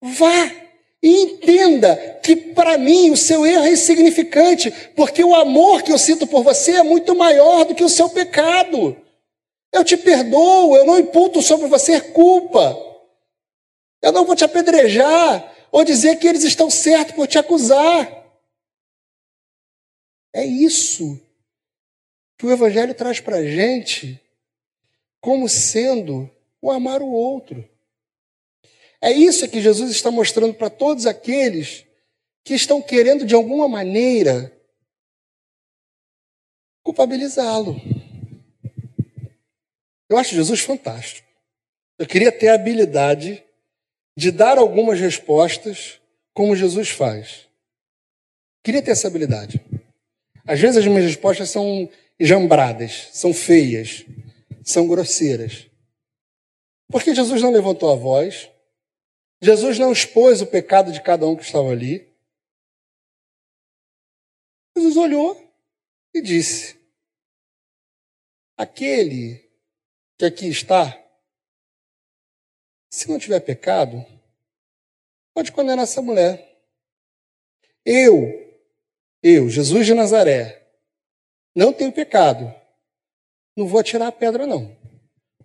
Vá 0.03 0.61
e 1.03 1.22
entenda 1.22 1.96
que 2.22 2.37
para 2.37 2.76
mim 2.76 3.11
o 3.11 3.16
seu 3.16 3.46
erro 3.46 3.64
é 3.64 3.72
insignificante, 3.72 4.70
porque 4.94 5.24
o 5.24 5.35
amor 5.35 5.83
que 5.83 5.90
eu 5.90 5.98
sinto 5.98 6.26
por 6.26 6.42
você 6.42 6.72
é 6.72 6.83
muito 6.83 7.14
maior 7.16 7.64
do 7.64 7.74
que 7.74 7.85
o 7.85 7.88
seu 7.88 8.11
pecado. 8.11 8.96
Eu 9.72 9.83
te 9.83 9.96
perdoo, 9.96 10.76
eu 10.76 10.85
não 10.85 10.98
imputo 10.98 11.40
sobre 11.40 11.68
você 11.68 12.00
culpa. 12.00 12.76
Eu 14.03 14.12
não 14.12 14.26
vou 14.26 14.37
te 14.37 14.44
apedrejar 14.44 15.55
ou 15.72 15.85
dizer 15.85 16.16
que 16.16 16.26
eles 16.26 16.44
estão 16.44 16.68
certos 16.68 17.14
por 17.14 17.26
te 17.26 17.38
acusar. 17.38 18.20
É 20.35 20.44
isso 20.44 21.18
que 22.40 22.46
o 22.46 22.50
Evangelho 22.50 22.94
traz 22.94 23.20
para 23.20 23.37
a 23.37 23.44
gente 23.44 24.18
como 25.20 25.46
sendo 25.46 26.31
o 26.59 26.70
amar 26.70 27.03
o 27.03 27.12
outro. 27.12 27.68
É 28.98 29.12
isso 29.12 29.46
que 29.46 29.61
Jesus 29.61 29.90
está 29.90 30.11
mostrando 30.11 30.55
para 30.55 30.70
todos 30.70 31.05
aqueles 31.05 31.85
que 32.42 32.55
estão 32.55 32.81
querendo, 32.81 33.26
de 33.26 33.35
alguma 33.35 33.68
maneira, 33.68 34.50
culpabilizá-lo. 36.83 37.79
Eu 40.09 40.16
acho 40.16 40.35
Jesus 40.35 40.61
fantástico. 40.61 41.29
Eu 41.98 42.07
queria 42.07 42.33
ter 42.33 42.48
a 42.48 42.55
habilidade 42.55 43.44
de 44.16 44.31
dar 44.31 44.57
algumas 44.57 44.98
respostas 44.98 46.00
como 46.33 46.57
Jesus 46.57 46.88
faz. 46.88 47.46
Queria 48.64 48.81
ter 48.81 48.92
essa 48.92 49.09
habilidade. 49.09 49.62
Às 50.46 50.59
vezes 50.59 50.79
as 50.79 50.87
minhas 50.87 51.05
respostas 51.05 51.50
são 51.50 51.87
jambradas, 52.20 53.09
são 53.12 53.33
feias, 53.33 54.04
são 54.62 54.87
grosseiras. 54.87 55.66
Porque 56.88 57.14
Jesus 57.14 57.40
não 57.40 57.50
levantou 57.50 57.90
a 57.90 57.96
voz, 57.96 58.50
Jesus 59.40 59.78
não 59.78 59.90
expôs 59.90 60.42
o 60.42 60.46
pecado 60.46 60.92
de 60.92 61.02
cada 61.02 61.26
um 61.26 61.35
que 61.35 61.42
estava 61.42 61.70
ali. 61.70 62.12
Jesus 64.76 64.96
olhou 64.96 65.50
e 66.12 66.20
disse: 66.20 66.78
Aquele 68.56 69.48
que 70.18 70.26
aqui 70.26 70.48
está, 70.48 71.02
se 72.90 73.09
não 73.09 73.18
tiver 73.18 73.40
pecado, 73.40 74.04
pode 75.33 75.52
condenar 75.52 75.85
essa 75.85 76.02
mulher. 76.02 76.61
Eu, 77.85 78.59
eu, 79.22 79.48
Jesus 79.48 79.87
de 79.87 79.94
Nazaré, 79.94 80.60
não 81.54 81.72
tenho 81.72 81.92
pecado. 81.92 82.54
Não 83.56 83.66
vou 83.66 83.80
atirar 83.80 84.08
a 84.08 84.12
pedra, 84.12 84.46
não. 84.46 84.76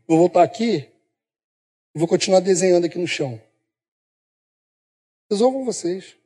Vou 0.07 0.17
voltar 0.17 0.43
aqui 0.43 0.89
vou 1.95 2.07
continuar 2.07 2.41
desenhando 2.41 2.85
aqui 2.85 2.99
no 2.99 3.07
chão. 3.07 3.41
Resolvam 5.31 5.63
vocês. 5.63 6.17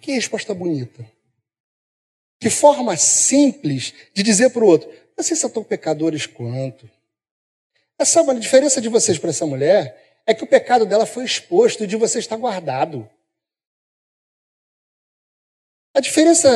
Que 0.00 0.12
resposta 0.12 0.54
bonita. 0.54 1.04
Que 2.38 2.48
forma 2.48 2.96
simples 2.96 3.92
de 4.14 4.22
dizer 4.22 4.50
para 4.50 4.62
o 4.62 4.66
outro: 4.66 4.88
vocês 5.16 5.38
são 5.38 5.50
tão 5.50 5.64
pecadores 5.64 6.26
quanto. 6.26 6.88
Essa 7.98 8.20
a 8.20 8.34
diferença 8.34 8.80
de 8.80 8.88
vocês 8.88 9.18
para 9.18 9.30
essa 9.30 9.46
mulher 9.46 10.22
é 10.26 10.32
que 10.32 10.44
o 10.44 10.48
pecado 10.48 10.86
dela 10.86 11.06
foi 11.06 11.24
exposto 11.24 11.84
e 11.84 11.86
de 11.86 11.96
você 11.96 12.18
está 12.18 12.36
guardado. 12.36 13.08
A 15.92 16.00
diferença 16.00 16.48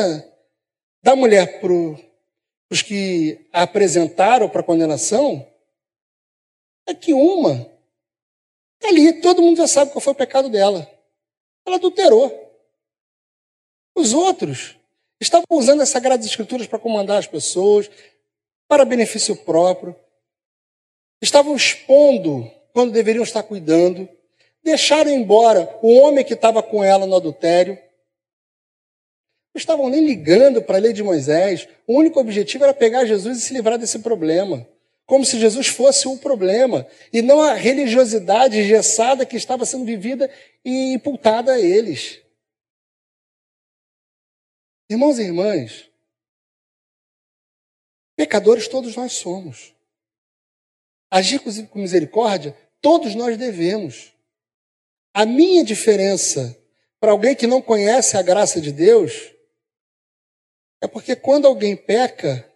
da 1.01 1.15
mulher 1.15 1.59
para 1.59 1.73
os 2.71 2.81
que 2.81 3.47
a 3.51 3.63
apresentaram 3.63 4.49
para 4.49 4.63
condenação 4.63 5.45
é 6.87 6.93
que 6.93 7.13
uma, 7.13 7.71
ali, 8.83 9.21
todo 9.21 9.41
mundo 9.41 9.57
já 9.57 9.67
sabe 9.67 9.91
qual 9.91 10.01
foi 10.01 10.13
o 10.13 10.15
pecado 10.15 10.49
dela. 10.49 10.89
Ela 11.65 11.77
adulterou. 11.77 12.49
Os 13.95 14.13
outros 14.13 14.75
estavam 15.19 15.45
usando 15.51 15.81
as 15.81 15.89
Sagradas 15.89 16.25
Escrituras 16.25 16.67
para 16.67 16.79
comandar 16.79 17.17
as 17.17 17.27
pessoas, 17.27 17.89
para 18.67 18.85
benefício 18.85 19.35
próprio. 19.35 19.95
Estavam 21.21 21.55
expondo 21.55 22.49
quando 22.73 22.93
deveriam 22.93 23.23
estar 23.23 23.43
cuidando. 23.43 24.07
Deixaram 24.63 25.11
embora 25.11 25.77
o 25.81 25.97
homem 25.99 26.23
que 26.23 26.33
estava 26.33 26.63
com 26.63 26.83
ela 26.83 27.05
no 27.05 27.15
adultério. 27.15 27.77
Não 29.53 29.59
estavam 29.59 29.89
nem 29.89 30.05
ligando 30.05 30.61
para 30.61 30.77
a 30.77 30.79
lei 30.79 30.93
de 30.93 31.03
Moisés. 31.03 31.67
O 31.87 31.97
único 31.97 32.19
objetivo 32.19 32.63
era 32.63 32.73
pegar 32.73 33.05
Jesus 33.05 33.37
e 33.37 33.41
se 33.41 33.53
livrar 33.53 33.77
desse 33.77 33.99
problema. 33.99 34.67
Como 35.05 35.25
se 35.25 35.39
Jesus 35.39 35.67
fosse 35.67 36.07
o 36.07 36.17
problema 36.17 36.85
e 37.11 37.21
não 37.21 37.41
a 37.41 37.53
religiosidade 37.53 38.59
engessada 38.59 39.25
que 39.25 39.35
estava 39.35 39.65
sendo 39.65 39.85
vivida 39.85 40.29
e 40.63 40.93
imputada 40.93 41.53
a 41.53 41.59
eles. 41.59 42.21
Irmãos 44.87 45.17
e 45.17 45.23
irmãs, 45.23 45.89
pecadores 48.15 48.67
todos 48.67 48.95
nós 48.95 49.13
somos. 49.13 49.73
Agir 51.11 51.39
com 51.39 51.79
misericórdia, 51.79 52.55
todos 52.79 53.15
nós 53.15 53.35
devemos. 53.35 54.13
A 55.11 55.25
minha 55.25 55.63
diferença 55.63 56.55
para 56.99 57.11
alguém 57.11 57.35
que 57.35 57.47
não 57.47 57.61
conhece 57.61 58.15
a 58.15 58.21
graça 58.21 58.61
de 58.61 58.71
Deus 58.71 59.38
é 60.81 60.87
porque 60.87 61.15
quando 61.15 61.47
alguém 61.47 61.75
peca, 61.75 62.49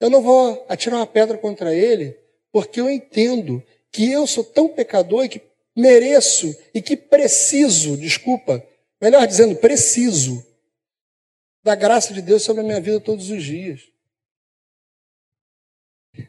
eu 0.00 0.10
não 0.10 0.22
vou 0.22 0.64
atirar 0.68 0.96
uma 0.96 1.06
pedra 1.06 1.36
contra 1.38 1.74
ele, 1.74 2.18
porque 2.52 2.80
eu 2.80 2.90
entendo 2.90 3.62
que 3.90 4.10
eu 4.10 4.26
sou 4.26 4.44
tão 4.44 4.68
pecador 4.68 5.24
e 5.24 5.28
que 5.28 5.42
mereço 5.76 6.56
e 6.72 6.80
que 6.80 6.96
preciso, 6.96 7.96
desculpa, 7.96 8.64
melhor 9.00 9.26
dizendo, 9.26 9.56
preciso 9.56 10.44
da 11.62 11.74
graça 11.74 12.12
de 12.12 12.20
Deus 12.20 12.42
sobre 12.42 12.62
a 12.62 12.64
minha 12.64 12.80
vida 12.80 13.00
todos 13.00 13.30
os 13.30 13.42
dias. 13.42 13.80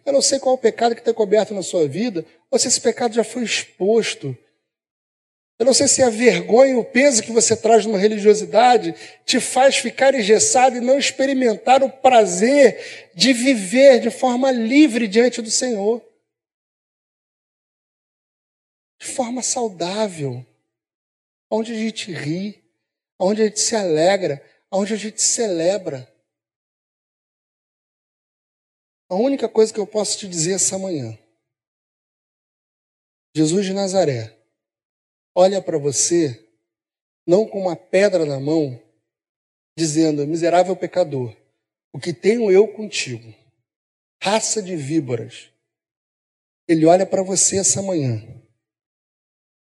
Eu 0.05 0.13
não 0.13 0.21
sei 0.21 0.39
qual 0.39 0.55
o 0.55 0.57
pecado 0.59 0.95
que 0.95 1.01
está 1.01 1.13
coberto 1.13 1.53
na 1.53 1.61
sua 1.61 1.87
vida, 1.87 2.25
ou 2.49 2.57
se 2.57 2.67
esse 2.67 2.81
pecado 2.81 3.13
já 3.13 3.23
foi 3.23 3.43
exposto. 3.43 4.35
Eu 5.57 5.65
não 5.65 5.73
sei 5.73 5.87
se 5.87 6.03
a 6.03 6.09
vergonha 6.09 6.77
o 6.77 6.83
peso 6.83 7.23
que 7.23 7.31
você 7.31 7.55
traz 7.55 7.85
numa 7.85 7.97
religiosidade 7.97 8.93
te 9.25 9.39
faz 9.39 9.77
ficar 9.77 10.13
engessado 10.13 10.75
e 10.75 10.81
não 10.81 10.99
experimentar 10.99 11.81
o 11.81 11.89
prazer 11.89 13.13
de 13.15 13.31
viver 13.31 14.01
de 14.01 14.11
forma 14.11 14.51
livre 14.51 15.07
diante 15.07 15.41
do 15.41 15.49
Senhor. 15.49 16.03
De 18.99 19.07
forma 19.07 19.41
saudável. 19.41 20.45
Onde 21.49 21.71
a 21.71 21.75
gente 21.75 22.11
ri, 22.11 22.61
onde 23.17 23.41
a 23.41 23.45
gente 23.45 23.61
se 23.61 23.77
alegra, 23.77 24.43
onde 24.69 24.93
a 24.93 24.97
gente 24.97 25.21
celebra. 25.21 26.13
A 29.07 29.15
única 29.15 29.47
coisa 29.47 29.73
que 29.73 29.79
eu 29.79 29.87
posso 29.87 30.17
te 30.17 30.27
dizer 30.27 30.55
essa 30.55 30.77
manhã, 30.77 31.17
Jesus 33.33 33.65
de 33.65 33.73
Nazaré, 33.73 34.34
olha 35.35 35.61
para 35.61 35.77
você 35.77 36.41
não 37.27 37.45
com 37.45 37.59
uma 37.59 37.75
pedra 37.75 38.25
na 38.25 38.39
mão, 38.39 38.81
dizendo: 39.77 40.25
miserável 40.25 40.75
pecador, 40.75 41.35
o 41.91 41.99
que 41.99 42.13
tenho 42.13 42.49
eu 42.49 42.67
contigo, 42.67 43.33
raça 44.21 44.61
de 44.61 44.75
víboras. 44.75 45.51
Ele 46.67 46.85
olha 46.85 47.05
para 47.05 47.21
você 47.21 47.59
essa 47.59 47.81
manhã 47.81 48.23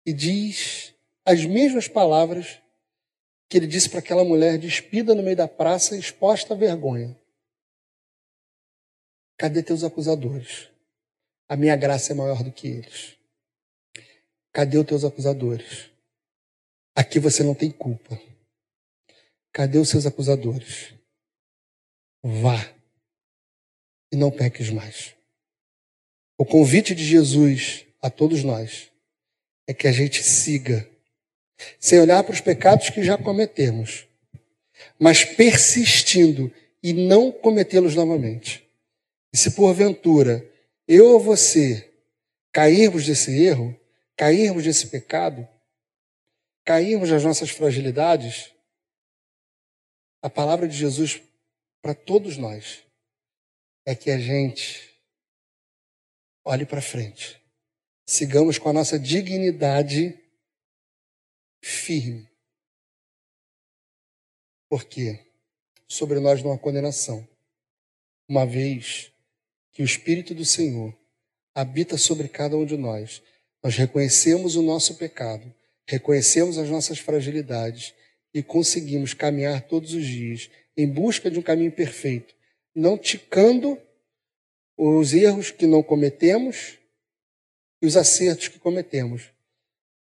e 0.06 0.12
diz 0.12 0.94
as 1.24 1.46
mesmas 1.46 1.88
palavras 1.88 2.60
que 3.48 3.58
ele 3.58 3.68
disse 3.68 3.90
para 3.90 4.00
aquela 4.00 4.26
mulher 4.26 4.58
despida 4.58 5.16
no 5.16 5.24
meio 5.24 5.38
da 5.38 5.48
praça, 5.48 5.96
exposta 5.96 6.54
à 6.54 6.58
vergonha: 6.58 7.18
Cadê 9.38 9.64
teus 9.64 9.84
acusadores? 9.84 10.70
A 11.48 11.56
minha 11.56 11.76
graça 11.76 12.14
é 12.14 12.16
maior 12.16 12.44
do 12.44 12.52
que 12.52 12.68
eles. 12.68 13.21
Cadê 14.54 14.78
os 14.78 14.86
teus 14.86 15.04
acusadores? 15.04 15.90
Aqui 16.96 17.20
você 17.20 17.44
não 17.44 17.56
tem 17.56 17.72
culpa. 17.72 18.20
Cadê 19.54 19.78
os 19.78 19.90
seus 19.90 20.06
acusadores? 20.06 20.94
Vá 22.24 22.74
e 24.12 24.16
não 24.16 24.30
peques 24.30 24.70
mais. 24.70 25.16
O 26.38 26.46
convite 26.46 26.94
de 26.94 27.04
Jesus 27.04 27.86
a 28.02 28.10
todos 28.10 28.44
nós 28.44 28.92
é 29.68 29.74
que 29.74 29.88
a 29.88 29.92
gente 29.92 30.24
siga 30.24 30.90
sem 31.80 32.00
olhar 32.00 32.24
para 32.24 32.34
os 32.34 32.42
pecados 32.42 32.90
que 32.90 33.04
já 33.04 33.18
cometemos, 33.18 34.08
mas 35.00 35.24
persistindo 35.24 36.52
e 36.84 36.94
não 36.94 37.32
cometê-los 37.32 37.96
novamente. 37.96 38.68
E 39.34 39.38
se 39.38 39.52
porventura 39.52 40.46
eu 40.88 41.14
ou 41.14 41.20
você 41.20 41.90
cairmos 42.52 43.06
desse 43.06 43.32
erro, 43.42 43.80
cairmos 44.22 44.64
desse 44.64 44.88
pecado, 44.92 45.50
cairmos 46.64 47.10
das 47.10 47.24
nossas 47.24 47.50
fragilidades, 47.50 48.54
a 50.22 50.30
palavra 50.30 50.68
de 50.68 50.78
Jesus 50.78 51.20
para 51.82 51.96
todos 51.96 52.38
nós 52.38 52.84
é 53.84 53.96
que 53.96 54.12
a 54.12 54.20
gente 54.20 54.96
olhe 56.46 56.68
para 56.68 56.84
frente, 56.84 57.42
sigamos 58.06 58.60
com 58.60 58.70
a 58.70 58.74
nossa 58.74 59.00
dignidade 59.00 60.24
firme. 61.60 62.30
Porque 64.70 65.34
sobre 65.88 66.20
nós 66.20 66.44
não 66.44 66.52
há 66.52 66.60
condenação, 66.60 67.28
uma 68.30 68.46
vez 68.46 69.12
que 69.72 69.82
o 69.82 69.86
Espírito 69.86 70.36
do 70.36 70.46
Senhor 70.46 70.96
habita 71.56 71.98
sobre 71.98 72.30
cada 72.30 72.56
um 72.56 72.68
de 72.68 72.78
nós. 72.78 73.24
Nós 73.64 73.76
reconhecemos 73.76 74.56
o 74.56 74.62
nosso 74.62 74.96
pecado, 74.96 75.54
reconhecemos 75.88 76.58
as 76.58 76.70
nossas 76.70 76.98
fragilidades 76.98 77.94
e 78.34 78.42
conseguimos 78.42 79.14
caminhar 79.14 79.62
todos 79.62 79.94
os 79.94 80.06
dias 80.06 80.50
em 80.76 80.88
busca 80.88 81.30
de 81.30 81.38
um 81.38 81.44
caminho 81.44 81.72
perfeito, 81.72 82.34
não 82.74 82.98
ticando 82.98 83.78
os 84.76 85.14
erros 85.14 85.52
que 85.52 85.68
não 85.68 85.84
cometemos 85.84 86.80
e 87.82 87.86
os 87.86 87.96
acertos 87.96 88.48
que 88.48 88.58
cometemos, 88.58 89.30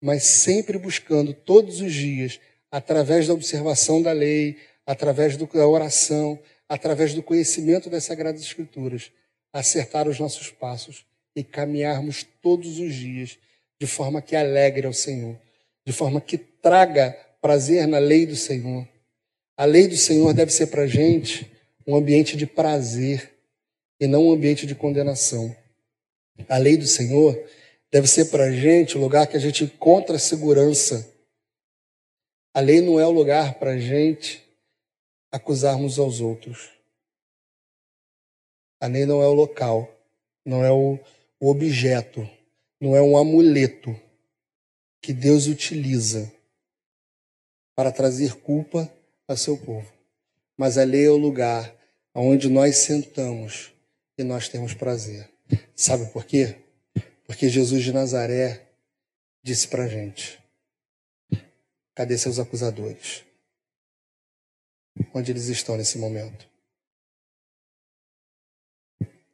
mas 0.00 0.24
sempre 0.24 0.78
buscando 0.78 1.34
todos 1.34 1.80
os 1.80 1.92
dias, 1.92 2.40
através 2.70 3.26
da 3.26 3.34
observação 3.34 4.00
da 4.00 4.12
lei, 4.12 4.56
através 4.86 5.36
da 5.36 5.66
oração, 5.66 6.40
através 6.66 7.12
do 7.12 7.22
conhecimento 7.22 7.90
das 7.90 8.04
Sagradas 8.04 8.40
Escrituras, 8.40 9.12
acertar 9.52 10.08
os 10.08 10.18
nossos 10.18 10.50
passos 10.50 11.04
e 11.36 11.44
caminharmos 11.44 12.24
todos 12.40 12.78
os 12.78 12.94
dias 12.94 13.38
de 13.80 13.86
forma 13.86 14.20
que 14.20 14.36
alegre 14.36 14.86
ao 14.86 14.92
Senhor, 14.92 15.40
de 15.86 15.92
forma 15.92 16.20
que 16.20 16.36
traga 16.36 17.16
prazer 17.40 17.86
na 17.86 17.98
lei 17.98 18.26
do 18.26 18.36
Senhor. 18.36 18.86
A 19.56 19.64
lei 19.64 19.88
do 19.88 19.96
Senhor 19.96 20.34
deve 20.34 20.52
ser 20.52 20.66
para 20.66 20.82
a 20.82 20.86
gente 20.86 21.50
um 21.86 21.96
ambiente 21.96 22.36
de 22.36 22.46
prazer 22.46 23.32
e 23.98 24.06
não 24.06 24.26
um 24.26 24.32
ambiente 24.32 24.66
de 24.66 24.74
condenação. 24.74 25.54
A 26.48 26.58
lei 26.58 26.76
do 26.76 26.86
Senhor 26.86 27.42
deve 27.90 28.06
ser 28.06 28.26
para 28.26 28.44
a 28.44 28.52
gente 28.52 28.96
o 28.96 29.00
lugar 29.00 29.26
que 29.26 29.36
a 29.36 29.40
gente 29.40 29.64
encontra 29.64 30.18
segurança. 30.18 31.10
A 32.54 32.60
lei 32.60 32.80
não 32.80 33.00
é 33.00 33.06
o 33.06 33.10
lugar 33.10 33.54
para 33.54 33.72
a 33.72 33.78
gente 33.78 34.46
acusarmos 35.32 35.98
aos 35.98 36.20
outros. 36.20 36.70
A 38.80 38.86
lei 38.86 39.04
não 39.06 39.22
é 39.22 39.26
o 39.26 39.34
local, 39.34 39.94
não 40.44 40.64
é 40.64 40.72
o, 40.72 40.98
o 41.38 41.50
objeto, 41.50 42.28
não 42.80 42.96
é 42.96 43.02
um 43.02 43.16
amuleto 43.16 43.94
que 45.02 45.12
Deus 45.12 45.46
utiliza 45.46 46.32
para 47.74 47.92
trazer 47.92 48.36
culpa 48.36 48.92
a 49.28 49.36
seu 49.36 49.56
povo. 49.56 49.90
Mas 50.56 50.78
a 50.78 50.84
lei 50.84 51.06
é 51.06 51.10
o 51.10 51.16
lugar 51.16 51.74
onde 52.14 52.48
nós 52.48 52.78
sentamos 52.78 53.72
e 54.18 54.24
nós 54.24 54.48
temos 54.48 54.74
prazer. 54.74 55.30
Sabe 55.74 56.06
por 56.12 56.24
quê? 56.24 56.56
Porque 57.24 57.48
Jesus 57.48 57.82
de 57.82 57.92
Nazaré 57.92 58.68
disse 59.42 59.68
para 59.68 59.84
a 59.84 59.88
gente: 59.88 60.38
cadê 61.94 62.16
seus 62.18 62.38
acusadores? 62.38 63.24
onde 65.14 65.32
eles 65.32 65.46
estão 65.46 65.76
nesse 65.76 65.98
momento. 65.98 66.48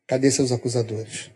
Cadê 0.07 0.31
seus 0.31 0.53
acusadores? 0.53 1.31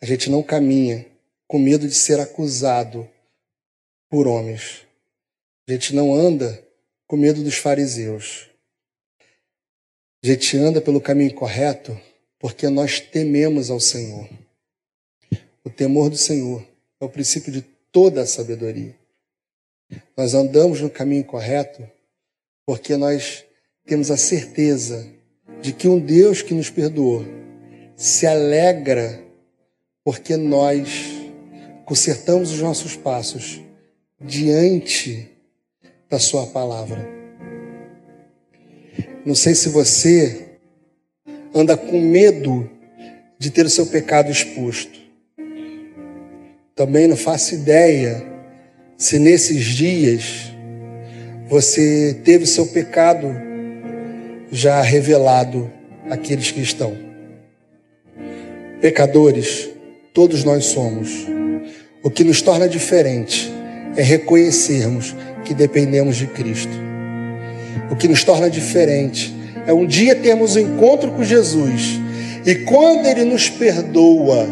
A 0.00 0.06
gente 0.06 0.30
não 0.30 0.42
caminha 0.42 1.06
com 1.46 1.58
medo 1.58 1.88
de 1.88 1.94
ser 1.94 2.20
acusado 2.20 3.08
por 4.08 4.26
homens. 4.26 4.86
A 5.68 5.72
gente 5.72 5.94
não 5.94 6.14
anda 6.14 6.62
com 7.06 7.16
medo 7.16 7.42
dos 7.42 7.56
fariseus. 7.56 8.48
A 10.22 10.26
gente 10.26 10.56
anda 10.56 10.80
pelo 10.80 11.00
caminho 11.00 11.34
correto 11.34 11.98
porque 12.38 12.68
nós 12.68 13.00
tememos 13.00 13.70
ao 13.70 13.80
Senhor. 13.80 14.28
O 15.64 15.70
temor 15.70 16.10
do 16.10 16.16
Senhor 16.16 16.66
é 17.00 17.04
o 17.04 17.08
princípio 17.08 17.52
de 17.52 17.62
toda 17.92 18.22
a 18.22 18.26
sabedoria. 18.26 18.94
Nós 20.16 20.34
andamos 20.34 20.80
no 20.80 20.90
caminho 20.90 21.24
correto 21.24 21.88
porque 22.66 22.96
nós 22.96 23.44
temos 23.86 24.10
a 24.10 24.16
certeza 24.16 25.10
de 25.60 25.72
que 25.72 25.88
um 25.88 25.98
Deus 25.98 26.42
que 26.42 26.54
nos 26.54 26.70
perdoou 26.70 27.24
se 27.96 28.26
alegra 28.26 29.27
porque 30.10 30.38
nós 30.38 31.20
consertamos 31.84 32.50
os 32.50 32.60
nossos 32.62 32.96
passos 32.96 33.60
diante 34.18 35.28
da 36.08 36.18
Sua 36.18 36.46
palavra. 36.46 37.06
Não 39.22 39.34
sei 39.34 39.54
se 39.54 39.68
você 39.68 40.56
anda 41.54 41.76
com 41.76 42.00
medo 42.00 42.70
de 43.38 43.50
ter 43.50 43.66
o 43.66 43.68
seu 43.68 43.84
pecado 43.84 44.30
exposto. 44.30 44.98
Também 46.74 47.06
não 47.06 47.14
faço 47.14 47.54
ideia 47.54 48.26
se 48.96 49.18
nesses 49.18 49.62
dias 49.62 50.50
você 51.50 52.18
teve 52.24 52.46
seu 52.46 52.64
pecado 52.68 53.28
já 54.50 54.80
revelado 54.80 55.70
àqueles 56.08 56.50
que 56.50 56.62
estão. 56.62 56.96
Pecadores, 58.80 59.76
todos 60.12 60.44
nós 60.44 60.66
somos. 60.66 61.26
O 62.02 62.10
que 62.10 62.24
nos 62.24 62.40
torna 62.40 62.68
diferente 62.68 63.52
é 63.96 64.02
reconhecermos 64.02 65.14
que 65.44 65.54
dependemos 65.54 66.16
de 66.16 66.26
Cristo. 66.26 66.72
O 67.90 67.96
que 67.96 68.08
nos 68.08 68.24
torna 68.24 68.48
diferente 68.48 69.34
é 69.66 69.72
um 69.72 69.86
dia 69.86 70.14
termos 70.14 70.56
um 70.56 70.60
encontro 70.60 71.10
com 71.12 71.24
Jesus 71.24 72.00
e 72.46 72.54
quando 72.64 73.06
Ele 73.06 73.24
nos 73.24 73.48
perdoa, 73.48 74.46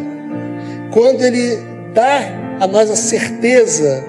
quando 0.90 1.22
Ele 1.22 1.58
dá 1.94 2.58
a 2.60 2.66
nós 2.66 2.90
a 2.90 2.96
certeza 2.96 4.04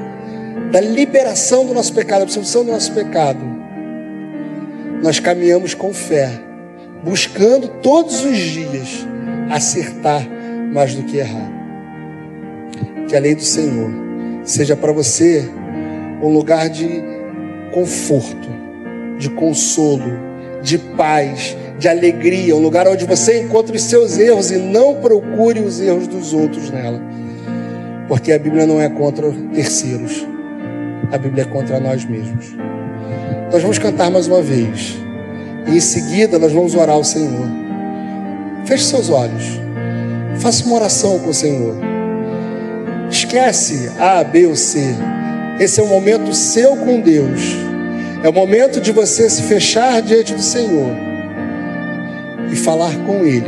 da 0.72 0.82
liberação 0.82 1.66
do 1.66 1.74
nosso 1.74 1.94
pecado, 1.94 2.22
a 2.22 2.24
absolução 2.24 2.66
do 2.66 2.72
nosso 2.72 2.92
pecado, 2.92 3.40
nós 5.02 5.20
caminhamos 5.20 5.74
com 5.74 5.94
fé, 5.94 6.32
buscando 7.04 7.68
todos 7.82 8.26
os 8.26 8.38
dias 8.38 9.06
acertar 9.50 10.37
mais 10.74 10.96
do 10.96 11.04
que 11.04 11.18
errar. 11.18 11.52
Que 13.08 13.16
a 13.16 13.20
lei 13.20 13.36
do 13.36 13.42
Senhor 13.42 13.90
seja 14.44 14.76
para 14.76 14.92
você 14.92 15.50
um 16.22 16.30
lugar 16.30 16.70
de 16.70 17.04
conforto, 17.74 18.50
de 19.18 19.30
consolo, 19.30 20.20
de 20.62 20.78
paz, 20.78 21.56
de 21.78 21.88
alegria, 21.88 22.56
um 22.56 22.62
lugar 22.62 22.88
onde 22.88 23.06
você 23.06 23.42
encontra 23.42 23.76
os 23.76 23.84
seus 23.84 24.18
erros 24.18 24.52
e 24.52 24.58
não 24.58 24.96
procure 24.96 25.60
os 25.60 25.80
erros 25.80 26.08
dos 26.08 26.34
outros 26.34 26.70
nela. 26.72 27.02
Porque 28.08 28.32
a 28.32 28.40
Bíblia 28.40 28.66
não 28.66 28.82
é 28.82 28.90
contra 28.90 29.32
terceiros, 29.54 30.26
a 31.12 31.18
Bíblia 31.18 31.44
é 31.44 31.46
contra 31.46 31.80
nós 31.80 32.06
mesmos. 32.06 32.56
Nós 33.52 33.62
vamos 33.62 33.78
cantar 33.78 34.10
mais 34.10 34.28
uma 34.28 34.42
vez. 34.42 34.98
E 35.68 35.78
em 35.78 35.80
seguida 35.80 36.40
nós 36.40 36.52
vamos 36.52 36.76
orar 36.76 36.96
ao 36.96 37.04
Senhor. 37.04 37.48
Feche 38.66 38.86
seus 38.86 39.10
olhos. 39.10 39.67
Faça 40.40 40.66
uma 40.66 40.76
oração 40.76 41.20
com 41.20 41.30
o 41.30 41.34
Senhor. 41.34 41.76
Esquece 43.10 43.92
A, 44.00 44.24
B 44.24 44.48
ou 44.48 44.56
C. 44.56 44.80
Esse 45.60 45.80
é 45.80 45.84
um 45.84 45.88
momento 45.88 46.34
seu 46.34 46.76
com 46.78 47.00
Deus. 47.02 47.56
É 48.24 48.30
o 48.30 48.34
momento 48.34 48.80
de 48.82 48.92
você 48.92 49.30
se 49.30 49.44
fechar 49.44 50.02
diante 50.02 50.34
do 50.34 50.42
Senhor 50.42 50.92
e 52.52 52.56
falar 52.56 52.96
com 53.06 53.26
Ele, 53.26 53.46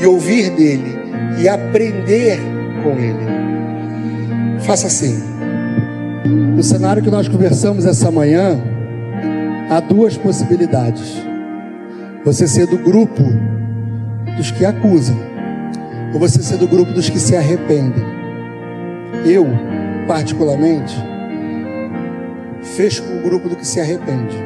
e 0.00 0.06
ouvir 0.06 0.50
dele, 0.50 0.98
e 1.40 1.48
aprender 1.48 2.38
com 2.82 2.90
Ele. 2.98 4.60
Faça 4.60 4.86
assim. 4.86 5.22
No 6.56 6.62
cenário 6.62 7.02
que 7.02 7.10
nós 7.10 7.28
conversamos 7.28 7.86
essa 7.86 8.10
manhã, 8.10 8.60
há 9.70 9.80
duas 9.80 10.16
possibilidades. 10.16 11.22
Você 12.24 12.46
ser 12.46 12.66
do 12.66 12.78
grupo 12.78 13.22
dos 14.36 14.50
que 14.50 14.64
acusam, 14.64 15.16
ou 16.12 16.20
você 16.20 16.42
ser 16.42 16.56
do 16.56 16.68
grupo 16.68 16.92
dos 16.92 17.08
que 17.08 17.18
se 17.18 17.36
arrependem. 17.36 18.04
Eu, 19.24 19.46
particularmente, 20.06 20.94
fecho 22.62 23.02
com 23.02 23.18
o 23.18 23.22
grupo 23.22 23.48
do 23.48 23.56
que 23.56 23.66
se 23.66 23.80
arrepende, 23.80 24.36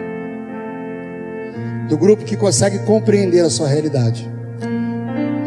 do 1.89 1.97
grupo 1.97 2.25
que 2.25 2.37
consegue 2.37 2.79
compreender 2.81 3.41
a 3.41 3.51
sua 3.51 3.69
realidade, 3.69 4.31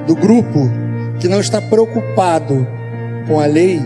do 0.05 0.15
grupo 0.15 0.69
que 1.19 1.27
não 1.27 1.39
está 1.39 1.61
preocupado 1.61 2.67
com 3.27 3.39
a 3.39 3.45
lei, 3.45 3.81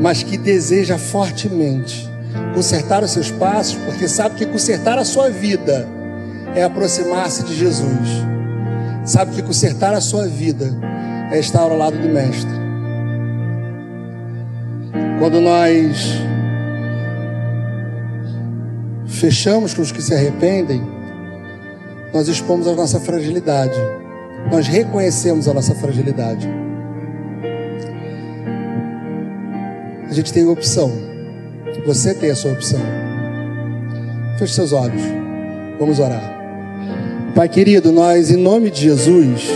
mas 0.00 0.22
que 0.22 0.36
deseja 0.36 0.98
fortemente 0.98 2.10
consertar 2.54 3.02
os 3.02 3.10
seus 3.10 3.30
passos, 3.30 3.76
porque 3.84 4.08
sabe 4.08 4.34
que 4.36 4.46
consertar 4.46 4.98
a 4.98 5.04
sua 5.04 5.30
vida 5.30 5.86
é 6.54 6.64
aproximar-se 6.64 7.44
de 7.44 7.54
Jesus. 7.54 8.08
Sabe 9.04 9.32
que 9.32 9.42
consertar 9.42 9.94
a 9.94 10.00
sua 10.00 10.26
vida 10.26 10.72
é 11.32 11.38
estar 11.38 11.62
ao 11.62 11.76
lado 11.76 11.96
do 11.96 12.08
Mestre. 12.08 12.52
Quando 15.18 15.40
nós 15.40 16.20
fechamos 19.06 19.72
com 19.72 19.80
os 19.80 19.90
que 19.90 20.02
se 20.02 20.14
arrependem, 20.14 20.82
nós 22.12 22.28
expomos 22.28 22.68
a 22.68 22.74
nossa 22.74 23.00
fragilidade. 23.00 23.78
Nós 24.50 24.66
reconhecemos 24.66 25.48
a 25.48 25.54
nossa 25.54 25.74
fragilidade. 25.74 26.46
A 30.10 30.12
gente 30.12 30.32
tem 30.32 30.46
opção. 30.46 30.92
Você 31.86 32.12
tem 32.12 32.30
a 32.30 32.36
sua 32.36 32.52
opção. 32.52 32.80
Feche 34.38 34.52
seus 34.52 34.72
olhos. 34.72 35.02
Vamos 35.78 35.98
orar. 35.98 36.38
Pai 37.34 37.48
querido, 37.48 37.90
nós, 37.90 38.30
em 38.30 38.36
nome 38.36 38.70
de 38.70 38.82
Jesus, 38.82 39.48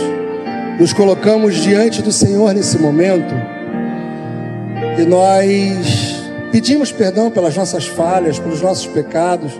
nos 0.79 0.93
colocamos 0.93 1.55
diante 1.55 2.01
do 2.01 2.11
Senhor 2.11 2.53
nesse 2.53 2.77
momento 2.77 3.33
e 4.97 5.05
nós 5.05 6.23
pedimos 6.51 6.91
perdão 6.91 7.29
pelas 7.31 7.55
nossas 7.55 7.87
falhas, 7.87 8.39
pelos 8.39 8.61
nossos 8.61 8.87
pecados, 8.87 9.51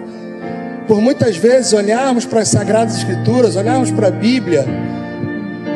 por 0.88 1.02
muitas 1.02 1.36
vezes 1.38 1.74
olharmos 1.74 2.26
para 2.26 2.42
as 2.42 2.48
Sagradas 2.48 2.98
Escrituras, 2.98 3.56
olharmos 3.56 3.92
para 3.92 4.08
a 4.08 4.12
Bíblia 4.12 4.66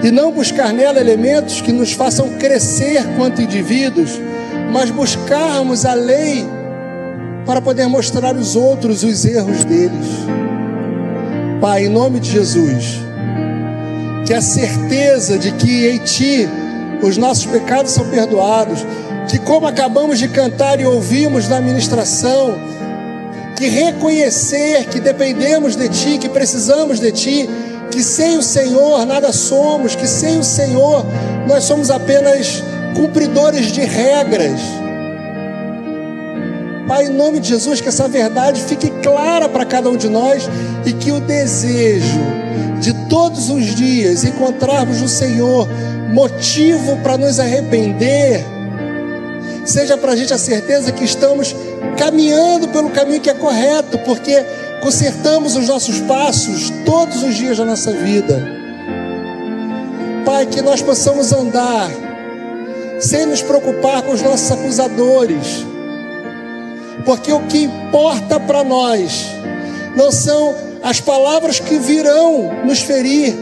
e 0.04 0.10
não 0.10 0.32
buscar 0.32 0.74
nela 0.74 1.00
elementos 1.00 1.62
que 1.62 1.72
nos 1.72 1.92
façam 1.92 2.30
crescer 2.38 3.04
quanto 3.18 3.42
indivíduos, 3.42 4.20
mas 4.72 4.90
buscarmos 4.90 5.86
a 5.86 5.94
lei 5.94 6.46
para 7.46 7.62
poder 7.62 7.88
mostrar 7.88 8.36
aos 8.36 8.56
outros 8.56 9.04
os 9.04 9.26
erros 9.26 9.64
deles. 9.66 10.08
Pai, 11.60 11.86
em 11.86 11.90
nome 11.90 12.20
de 12.20 12.32
Jesus, 12.32 13.00
que 14.26 14.34
a 14.34 14.42
certeza 14.42 15.38
de 15.38 15.52
que 15.52 15.88
em 15.88 15.98
Ti 16.00 16.48
os 17.02 17.18
nossos 17.18 17.46
pecados 17.46 17.92
são 17.92 18.08
perdoados, 18.10 18.86
que 19.28 19.40
como 19.40 19.68
acabamos 19.68 20.20
de 20.20 20.28
cantar 20.28 20.80
e 20.80 20.86
ouvimos 20.86 21.48
na 21.48 21.60
ministração, 21.60 22.56
que 23.56 23.68
reconhecer 23.68 24.86
que 24.86 25.00
dependemos 25.00 25.76
de 25.76 25.89
Ti, 25.89 26.18
que 26.18 26.30
precisamos 26.30 27.00
de 27.00 27.12
Ti, 27.12 27.50
que 27.89 28.04
sem 28.04 28.38
o 28.38 28.43
Senhor 28.43 29.06
nada 29.06 29.32
somos, 29.32 29.95
que 29.95 30.08
sem 30.08 30.39
o 30.39 30.43
Senhor 30.43 31.06
nós 31.48 31.64
somos 31.64 31.89
apenas 31.89 32.64
cumpridores 32.95 33.72
de 33.72 33.82
regras. 33.82 34.60
Pai, 36.88 37.06
em 37.06 37.10
nome 37.10 37.39
de 37.39 37.50
Jesus, 37.50 37.80
que 37.80 37.89
essa 37.89 38.08
verdade 38.08 38.62
fique 38.62 38.89
clara 39.02 39.48
para 39.48 39.66
cada 39.66 39.89
um 39.89 39.95
de 39.95 40.10
nós 40.10 40.50
e 40.86 40.91
que 40.91 41.12
o 41.12 41.20
desejo 41.20 42.20
de 42.82 42.94
todos 43.08 43.50
os 43.50 43.76
dias 43.76 44.24
encontrarmos 44.24 45.00
no 45.00 45.08
Senhor 45.08 45.68
motivo 46.12 46.98
para 46.98 47.18
nos 47.18 47.40
arrepender, 47.40 48.44
seja 49.66 49.96
para 49.96 50.12
a 50.12 50.16
gente 50.16 50.34
a 50.34 50.38
certeza 50.38 50.92
que 50.92 51.06
estamos 51.06 51.56
caminhando 51.98 52.68
pelo 52.68 52.90
caminho 52.90 53.22
que 53.22 53.30
é 53.30 53.34
correto, 53.34 53.98
porque 54.00 54.44
consertamos 54.82 55.56
os 55.56 55.68
nossos 55.68 56.00
passos 56.02 56.70
todos 56.86 57.24
os 57.24 57.36
dias 57.36 57.58
da 57.58 57.66
nossa 57.66 57.94
vida. 57.94 58.46
Pai, 60.26 60.46
que 60.46 60.62
nós 60.62 60.82
possamos 60.82 61.32
andar 61.32 61.90
sem 63.00 63.26
nos 63.26 63.42
preocupar 63.42 64.02
com 64.02 64.12
os 64.12 64.22
nossos 64.22 64.52
acusadores 64.52 65.72
porque 67.06 67.32
o 67.32 67.42
que 67.42 67.64
importa 67.64 68.40
para 68.40 68.64
nós 68.64 69.28
não 69.96 70.12
são 70.12 70.56
as 70.84 71.00
palavras 71.00 71.60
que 71.60 71.78
virão 71.78 72.50
nos 72.66 72.80
ferir, 72.80 73.36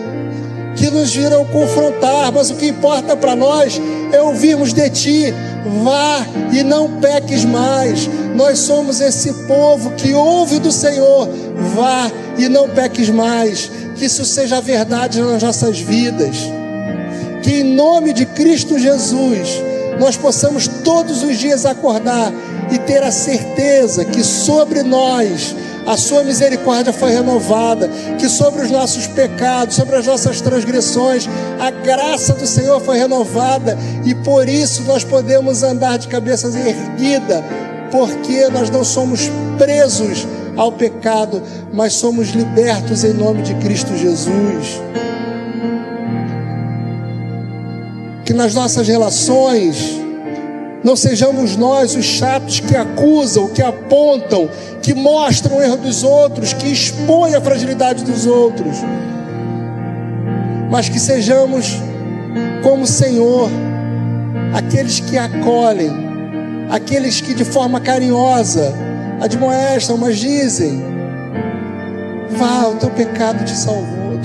que 0.75 0.89
nos 0.89 1.13
virão 1.13 1.45
confrontar, 1.45 2.31
mas 2.31 2.49
o 2.49 2.55
que 2.55 2.67
importa 2.67 3.15
para 3.15 3.35
nós 3.35 3.79
é 4.11 4.21
ouvirmos 4.21 4.73
de 4.73 4.89
Ti, 4.89 5.33
vá 5.83 6.25
e 6.51 6.63
não 6.63 6.99
peques 6.99 7.45
mais. 7.45 8.09
Nós 8.35 8.59
somos 8.59 9.01
esse 9.01 9.33
povo 9.47 9.91
que 9.91 10.13
ouve 10.13 10.59
do 10.59 10.71
Senhor, 10.71 11.29
vá 11.75 12.11
e 12.37 12.47
não 12.47 12.69
peques 12.69 13.09
mais. 13.09 13.69
Que 13.95 14.05
isso 14.05 14.23
seja 14.25 14.61
verdade 14.61 15.21
nas 15.21 15.43
nossas 15.43 15.79
vidas. 15.79 16.37
Que 17.43 17.61
em 17.61 17.63
nome 17.63 18.13
de 18.13 18.25
Cristo 18.25 18.77
Jesus, 18.77 19.61
nós 19.99 20.15
possamos 20.15 20.67
todos 20.67 21.23
os 21.23 21.37
dias 21.37 21.65
acordar 21.65 22.31
e 22.71 22.77
ter 22.77 23.03
a 23.03 23.11
certeza 23.11 24.05
que 24.05 24.23
sobre 24.23 24.83
nós 24.83 25.55
a 25.89 25.97
sua 25.97 26.23
misericórdia 26.23 26.93
foi 26.93 27.09
renovada, 27.09 27.89
que 28.19 28.29
sobre 28.29 28.61
os 28.61 28.69
nossos 28.69 29.07
pecados, 29.07 29.75
sobre 29.75 29.95
as 29.95 30.05
nossas 30.05 30.39
transgressões, 30.39 31.27
a 31.59 31.71
graça 31.71 32.33
do 32.33 32.45
Senhor 32.45 32.79
foi 32.79 32.99
renovada 32.99 33.75
e 34.05 34.13
por 34.13 34.47
isso 34.47 34.83
nós 34.83 35.03
podemos 35.03 35.63
andar 35.63 35.97
de 35.97 36.07
cabeça 36.07 36.47
erguida, 36.47 37.43
porque 37.89 38.47
nós 38.49 38.69
não 38.69 38.83
somos 38.83 39.31
presos 39.57 40.27
ao 40.55 40.71
pecado, 40.71 41.41
mas 41.73 41.93
somos 41.93 42.29
libertos 42.29 43.03
em 43.03 43.13
nome 43.13 43.41
de 43.41 43.55
Cristo 43.55 43.97
Jesus. 43.97 44.79
Que 48.25 48.33
nas 48.33 48.53
nossas 48.53 48.87
relações, 48.87 49.99
não 50.83 50.95
sejamos 50.95 51.55
nós 51.57 51.95
os 51.95 52.05
chatos 52.05 52.59
que 52.59 52.75
acusam, 52.75 53.49
que 53.49 53.61
apontam, 53.61 54.49
que 54.81 54.93
mostram 54.93 55.57
o 55.57 55.61
erro 55.61 55.77
dos 55.77 56.03
outros, 56.03 56.53
que 56.53 56.67
expõem 56.67 57.35
a 57.35 57.41
fragilidade 57.41 58.03
dos 58.03 58.25
outros. 58.25 58.77
Mas 60.69 60.87
que 60.87 60.99
sejamos 60.99 61.77
como 62.63 62.83
o 62.83 62.87
Senhor, 62.87 63.49
aqueles 64.53 64.99
que 64.99 65.17
acolhem, 65.17 65.91
aqueles 66.69 67.19
que 67.19 67.33
de 67.33 67.43
forma 67.43 67.81
carinhosa 67.81 68.73
admoestam, 69.19 69.97
mas 69.97 70.17
dizem: 70.17 70.81
vá, 72.29 72.67
o 72.67 72.75
teu 72.75 72.89
pecado 72.89 73.43
te 73.43 73.55
salvou, 73.55 74.19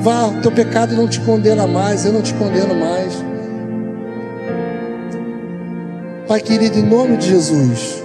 vá, 0.00 0.26
o 0.26 0.40
teu 0.42 0.52
pecado 0.52 0.94
não 0.94 1.08
te 1.08 1.18
condena 1.20 1.66
mais, 1.66 2.04
eu 2.04 2.12
não 2.12 2.22
te 2.22 2.34
condeno 2.34 2.74
mais. 2.74 3.12
Pai 6.28 6.42
querido, 6.42 6.78
em 6.78 6.82
nome 6.82 7.16
de 7.16 7.30
Jesus, 7.30 8.02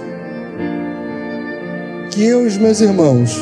que 2.10 2.24
eu 2.24 2.44
e 2.44 2.46
os 2.46 2.56
meus 2.56 2.80
irmãos 2.80 3.36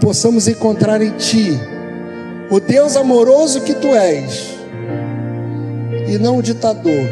possamos 0.00 0.48
encontrar 0.48 1.00
em 1.00 1.12
Ti 1.12 1.52
o 2.50 2.58
Deus 2.58 2.96
amoroso 2.96 3.60
que 3.60 3.72
Tu 3.72 3.86
és, 3.94 4.56
e 6.08 6.18
não 6.18 6.38
o 6.38 6.42
ditador 6.42 7.06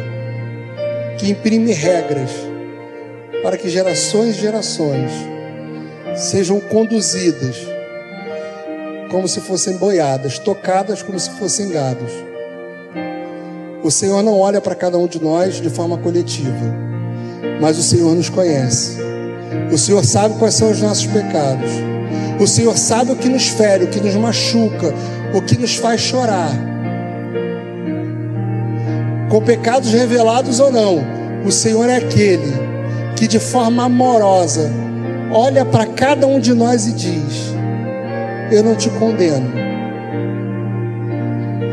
que 1.17 1.29
imprime 1.29 1.71
regras 1.71 2.29
para 3.41 3.55
que 3.55 3.69
gerações 3.69 4.35
e 4.35 4.41
gerações 4.41 5.09
sejam 6.13 6.59
conduzidas 6.59 7.55
como 9.09 9.29
se 9.29 9.39
fossem 9.39 9.77
boiadas, 9.77 10.39
tocadas 10.39 11.01
como 11.01 11.17
se 11.17 11.29
fossem 11.39 11.69
gados. 11.69 12.11
O 13.81 13.89
Senhor 13.89 14.21
não 14.21 14.37
olha 14.37 14.59
para 14.59 14.75
cada 14.75 14.97
um 14.97 15.07
de 15.07 15.23
nós 15.23 15.61
de 15.61 15.69
forma 15.69 15.97
coletiva 15.97 16.96
mas 17.59 17.77
o 17.77 17.83
Senhor 17.83 18.15
nos 18.15 18.29
conhece. 18.29 18.97
O 19.71 19.77
Senhor 19.77 20.03
sabe 20.03 20.35
quais 20.37 20.53
são 20.53 20.71
os 20.71 20.81
nossos 20.81 21.05
pecados. 21.05 21.69
O 22.39 22.47
Senhor 22.47 22.77
sabe 22.77 23.11
o 23.11 23.15
que 23.15 23.29
nos 23.29 23.47
fere, 23.47 23.85
o 23.85 23.87
que 23.87 23.99
nos 23.99 24.15
machuca, 24.15 24.93
o 25.33 25.41
que 25.41 25.57
nos 25.57 25.75
faz 25.75 26.01
chorar. 26.01 26.51
Com 29.29 29.41
pecados 29.41 29.91
revelados 29.91 30.59
ou 30.59 30.71
não, 30.71 31.03
o 31.45 31.51
Senhor 31.51 31.89
é 31.89 31.97
aquele 31.97 32.53
que 33.15 33.27
de 33.27 33.39
forma 33.39 33.85
amorosa 33.85 34.71
olha 35.31 35.65
para 35.65 35.85
cada 35.87 36.27
um 36.27 36.39
de 36.39 36.53
nós 36.53 36.87
e 36.87 36.93
diz: 36.93 37.53
Eu 38.51 38.63
não 38.63 38.75
te 38.75 38.89
condeno. 38.91 39.51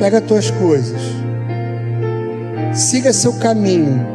Pega 0.01 0.19
as 0.19 0.25
tuas 0.25 0.51
coisas, 0.51 1.01
siga 2.73 3.13
seu 3.13 3.35
caminho 3.35 4.14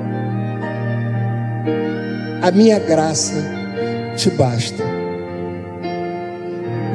a 2.41 2.51
minha 2.51 2.79
graça 2.79 3.35
te 4.15 4.29
basta. 4.29 4.83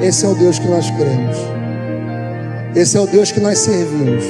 Esse 0.01 0.25
é 0.25 0.29
o 0.29 0.35
Deus 0.35 0.59
que 0.59 0.69
nós 0.69 0.91
cremos. 0.91 1.37
Esse 2.75 2.97
é 2.97 3.01
o 3.01 3.07
Deus 3.07 3.31
que 3.31 3.41
nós 3.41 3.59
servimos. 3.59 4.25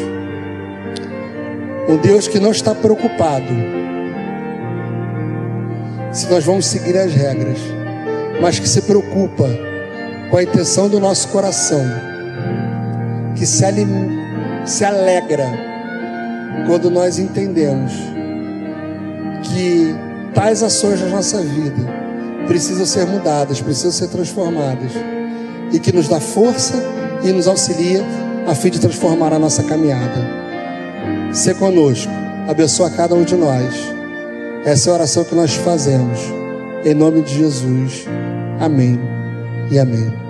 Um 1.88 1.96
Deus 1.96 2.28
que 2.28 2.38
não 2.38 2.50
está 2.50 2.74
preocupado 2.74 3.52
se 6.12 6.30
nós 6.30 6.44
vamos 6.44 6.66
seguir 6.66 6.96
as 6.96 7.12
regras, 7.12 7.58
mas 8.40 8.58
que 8.58 8.68
se 8.68 8.82
preocupa 8.82 9.48
com 10.30 10.36
a 10.36 10.42
intenção 10.42 10.88
do 10.88 11.00
nosso 11.00 11.28
coração, 11.28 11.82
que 13.34 13.44
se, 13.44 13.64
se 14.64 14.84
alegra 14.84 15.46
quando 16.66 16.88
nós 16.88 17.18
entendemos 17.18 17.92
que 19.42 19.94
tais 20.34 20.62
ações 20.62 21.00
na 21.00 21.08
nossa 21.08 21.40
vida 21.40 22.04
precisam 22.46 22.84
ser 22.84 23.06
mudadas, 23.06 23.60
precisam 23.60 23.92
ser 23.92 24.08
transformadas. 24.08 24.92
E 25.72 25.78
que 25.78 25.92
nos 25.92 26.08
dá 26.08 26.20
força 26.20 26.74
e 27.22 27.32
nos 27.32 27.48
auxilia 27.48 28.04
a 28.46 28.54
fim 28.54 28.70
de 28.70 28.78
transformar 28.78 29.32
a 29.32 29.38
nossa 29.38 29.62
caminhada. 29.62 30.44
Se 31.32 31.54
conosco, 31.54 32.12
abençoa 32.48 32.90
cada 32.90 33.14
um 33.14 33.24
de 33.24 33.34
nós. 33.34 33.74
Essa 34.64 34.90
é 34.90 34.92
a 34.92 34.94
oração 34.96 35.24
que 35.24 35.34
nós 35.34 35.54
fazemos. 35.54 36.18
Em 36.84 36.94
nome 36.94 37.22
de 37.22 37.34
Jesus. 37.34 38.04
Amém 38.60 39.00
e 39.70 39.78
amém. 39.78 40.23